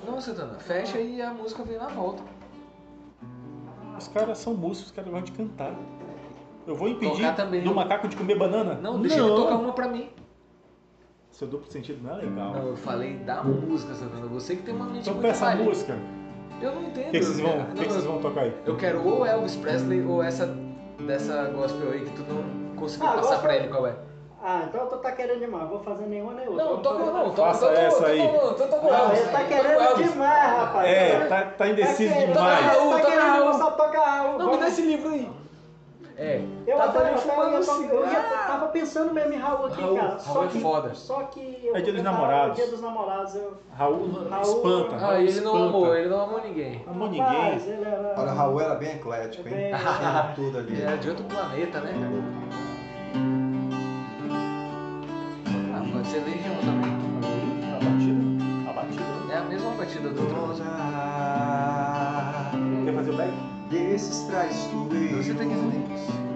Não, 0.05 0.19
Santana, 0.21 0.57
fecha 0.59 0.99
e 0.99 1.21
a 1.21 1.31
música 1.31 1.61
vem 1.63 1.77
na 1.77 1.87
volta. 1.89 2.23
Os 3.97 4.07
caras 4.07 4.37
são 4.37 4.53
músicos, 4.53 4.87
os 4.89 4.91
caras 4.95 5.11
gostam 5.11 5.25
de 5.25 5.31
cantar. 5.33 5.75
Eu 6.65 6.75
vou 6.75 6.87
impedir 6.87 7.25
do 7.63 7.75
macaco 7.75 8.07
de 8.07 8.15
comer 8.15 8.37
banana? 8.37 8.75
Não, 8.75 9.01
deixa 9.01 9.17
ele 9.19 9.27
tocar 9.27 9.55
uma 9.55 9.73
pra 9.73 9.87
mim. 9.87 10.09
Seu 11.31 11.47
duplo 11.47 11.71
sentido 11.71 12.01
não 12.01 12.13
é 12.15 12.23
legal. 12.23 12.53
Não, 12.53 12.67
eu 12.67 12.77
falei 12.77 13.15
da 13.17 13.43
música, 13.43 13.93
Santana. 13.93 14.25
Você 14.27 14.55
que 14.55 14.63
tem 14.63 14.73
uma 14.75 14.85
mente 14.85 15.01
Então 15.01 15.13
muito 15.15 15.25
peça 15.25 15.45
a 15.45 15.49
maligna. 15.49 15.69
música. 15.69 15.97
Eu 16.61 16.75
não 16.75 16.83
entendo. 16.83 17.07
O 17.07 17.11
que, 17.11 17.19
que 17.19 17.25
vocês 17.25 17.39
vão, 17.39 17.51
cara. 17.51 17.63
o 17.63 17.65
que 17.67 17.75
Não, 17.75 17.83
que 17.83 17.91
vocês 17.93 18.03
vão 18.05 18.21
tocar 18.21 18.41
aí? 18.41 18.53
Eu 18.65 18.77
quero 18.77 19.07
ou 19.07 19.25
Elvis 19.25 19.55
Presley 19.55 20.05
ou 20.05 20.21
essa 20.23 20.47
dessa 21.05 21.45
gospel 21.51 21.91
aí 21.91 22.03
que 22.03 22.11
tu 22.11 22.23
não 22.23 22.58
conseguiu 22.79 23.07
Ah, 23.09 23.13
passar 23.13 23.39
pra 23.41 23.55
ele 23.55 23.67
qual 23.67 23.87
é. 23.87 23.95
Ah, 24.41 24.61
então 24.69 24.87
tu 24.87 24.97
tá 24.97 25.11
querendo 25.11 25.39
demais. 25.39 25.67
Vou 25.69 25.79
fazer 25.83 26.05
nenhuma 26.05 26.33
nem 26.33 26.47
outra. 26.47 26.63
Não, 26.63 26.77
toca 26.77 26.99
fazer- 26.99 27.11
não, 27.11 27.29
toca 27.31 27.47
Faça 27.49 27.67
toca- 27.67 27.79
essa 27.81 27.97
toca- 27.97 28.09
aí. 28.09 28.17
toca- 28.29 28.67
toca 28.67 28.85
o 28.87 28.89
Não, 28.91 29.11
ele 29.13 29.25
tá 29.25 29.31
toca 29.31 29.45
querendo 29.45 29.95
demais, 30.09 30.57
rapaz. 30.57 30.87
É, 30.89 31.19
tá, 31.27 31.41
tá 31.57 31.67
indeciso 31.67 32.13
demais. 32.13 32.65
Raul, 32.65 32.89
Tá 32.91 32.97
toca 32.99 33.11
querendo 33.11 33.27
Raul. 33.43 33.53
só 33.53 33.71
tocar 33.71 34.05
Raul. 34.05 34.31
Não, 34.31 34.37
me 34.37 34.43
Vamos- 34.45 34.59
dá 34.59 34.67
esse 34.69 34.81
livro 34.81 35.09
aí. 35.09 35.29
É, 36.21 36.41
Eu 36.67 36.75
tava 36.77 36.89
até, 36.99 36.99
ali 36.99 37.15
eu, 37.89 38.03
eu, 38.03 38.05
tava 38.45 38.67
pensando 38.67 39.13
mesmo 39.13 39.31
em 39.33 39.37
Raul 39.37 39.67
aqui, 39.67 39.81
Raul, 39.81 39.95
cara. 39.95 40.07
Raul 40.09 40.19
só 40.19 40.43
é 40.43 40.47
que, 40.47 40.61
foda. 40.61 40.93
Só 40.93 41.23
que 41.23 41.61
eu 41.63 41.75
É 41.77 41.81
dia 41.81 41.93
dos 41.93 42.03
namorados. 42.03 42.55
Dia 42.57 42.67
dos 42.67 42.81
namorados. 42.81 43.35
Eu... 43.35 43.53
Raul, 43.73 44.09
Raul- 44.29 44.41
espanta. 44.43 44.95
Ah, 44.95 44.99
Raul 44.99 45.13
ele 45.15 45.39
não 45.41 45.51
espanta. 45.55 45.65
amou, 45.69 45.95
ele 45.95 46.09
não 46.09 46.21
amou 46.21 46.41
ninguém. 46.41 46.83
Não 46.85 46.93
amou 46.93 47.07
ninguém. 47.09 47.55
ele 47.55 47.85
era... 47.85 48.15
Olha, 48.17 48.31
o 48.31 48.35
Raul 48.35 48.59
era 48.61 48.75
bem 48.75 48.95
eclético, 48.95 49.47
hein? 49.47 49.53
Bem- 49.55 49.73
Tinha 49.75 50.31
tudo 50.35 50.57
ali. 50.57 50.73
Ele 50.73 50.81
era 50.81 50.97
de 50.97 51.09
outro 51.09 51.23
planeta, 51.25 51.79
né, 51.79 51.93
cara? 51.93 52.68
Do. 60.01 60.13
Dona 60.13 60.59
Quer 62.85 62.93
fazer 62.93 63.11
o 63.11 63.17
back? 63.17 63.33
desses 63.69 64.23
traiçoeiros 64.23 65.25
Você 65.25 65.33
tem 65.33 65.49
que 65.49 65.55
fazer. 65.55 66.28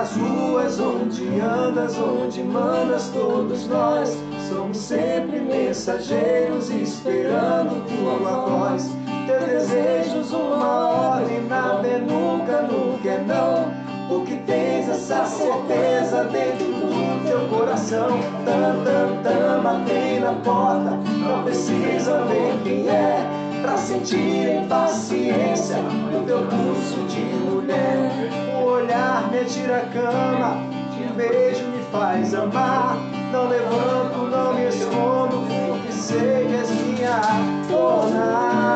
Pelas 0.00 0.16
ruas 0.16 0.80
onde 0.80 1.40
andas, 1.40 1.98
onde 1.98 2.42
mandas, 2.42 3.10
todos 3.12 3.66
nós 3.66 4.16
somos 4.48 4.78
sempre 4.78 5.40
mensageiros, 5.40 6.70
esperando 6.70 7.84
logo 8.02 8.26
após 8.26 8.90
teus 9.26 9.44
desejos 9.44 10.32
uma 10.32 10.88
ordem, 10.88 11.42
nada 11.42 11.86
é 11.86 11.98
nunca, 11.98 12.62
nunca 12.62 13.10
é 13.10 13.18
não. 13.26 13.74
Porque 14.08 14.36
tens 14.46 14.88
essa 14.88 15.26
certeza 15.26 16.24
dentro 16.32 16.64
do 16.64 17.28
teu 17.28 17.58
coração. 17.58 18.08
Tam, 18.46 18.82
tam, 18.82 19.22
tam, 19.22 19.62
batem 19.62 20.20
na 20.20 20.32
porta, 20.32 20.98
não 21.18 21.44
precisa 21.44 22.24
ver 22.24 22.58
quem 22.64 22.88
é. 22.88 23.18
Pra 23.60 23.76
sentir 23.76 24.62
impaciência 24.64 25.76
no 25.76 26.24
teu 26.24 26.38
pulso 26.38 27.06
de 27.06 27.20
mulher. 27.44 28.49
Olhar 28.90 29.30
me 29.30 29.44
tira 29.44 29.76
a 29.76 29.86
cama, 29.86 30.66
te 30.90 31.04
vejo 31.14 31.64
me 31.68 31.80
faz 31.92 32.34
amar. 32.34 32.96
Não 33.30 33.46
levanto, 33.46 34.26
não 34.28 34.52
me 34.52 34.66
escondo, 34.66 35.46
porque 35.46 35.92
sei 35.92 36.48
que 36.48 36.54
és 36.56 36.70
minha 36.70 37.20
dona. 37.68 38.69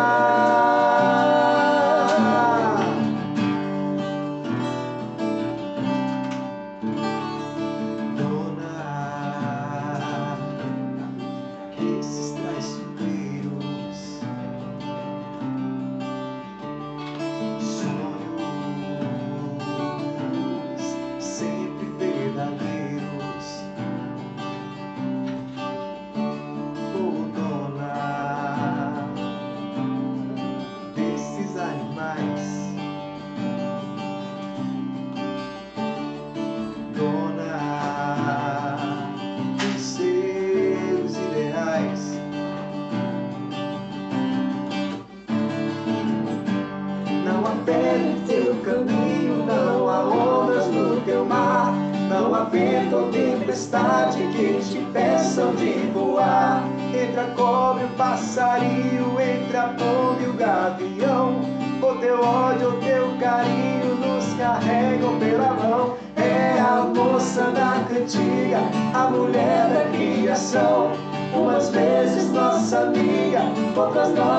Welcome. 73.95 74.34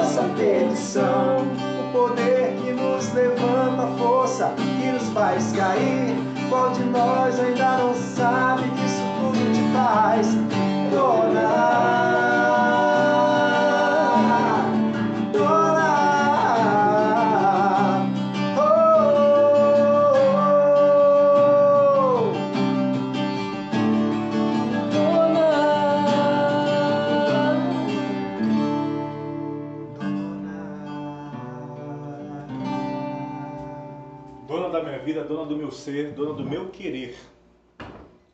Dona 35.85 35.93
do 35.93 35.93
meu 35.93 36.03
ser, 36.05 36.11
dona 36.11 36.33
do 36.33 36.43
meu 36.43 36.69
querer. 36.69 37.15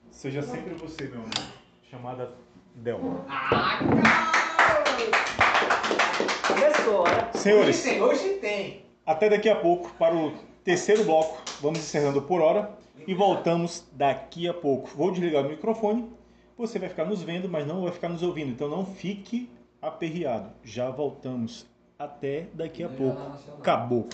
Seja 0.10 0.42
sempre 0.42 0.74
você, 0.76 1.04
meu 1.06 1.20
amor. 1.20 1.32
Chamada 1.90 2.32
Delma. 2.76 3.26
Começou, 6.48 7.04
né? 7.06 7.32
Senhores, 7.34 7.80
Hoje 7.80 7.90
tem, 7.90 8.02
hoje 8.02 8.30
tem. 8.36 8.86
até 9.06 9.30
daqui 9.30 9.50
a 9.50 9.56
pouco 9.56 9.92
para 9.96 10.16
o 10.16 10.32
terceiro 10.64 11.04
bloco. 11.04 11.42
Vamos 11.62 11.80
encerrando 11.80 12.22
por 12.22 12.42
hora 12.42 12.72
e 13.08 13.14
voltamos 13.14 13.86
daqui 13.94 14.48
a 14.48 14.54
pouco. 14.54 14.90
Vou 14.96 15.12
desligar 15.12 15.46
o 15.46 15.50
microfone. 15.50 16.10
Você 16.58 16.78
vai 16.78 16.90
ficar 16.90 17.06
nos 17.06 17.24
vendo, 17.24 17.50
mas 17.50 17.66
não 17.66 17.82
vai 17.84 17.92
ficar 17.92 18.10
nos 18.10 18.22
ouvindo. 18.22 18.52
Então 18.52 18.70
não 18.70 18.86
fique 18.86 19.50
aperreado. 19.82 20.52
Já 20.64 20.90
voltamos. 20.90 21.66
Até 21.98 22.48
daqui 22.54 22.84
a 22.84 22.90
pouco. 22.90 23.20
Acabou. 23.60 24.08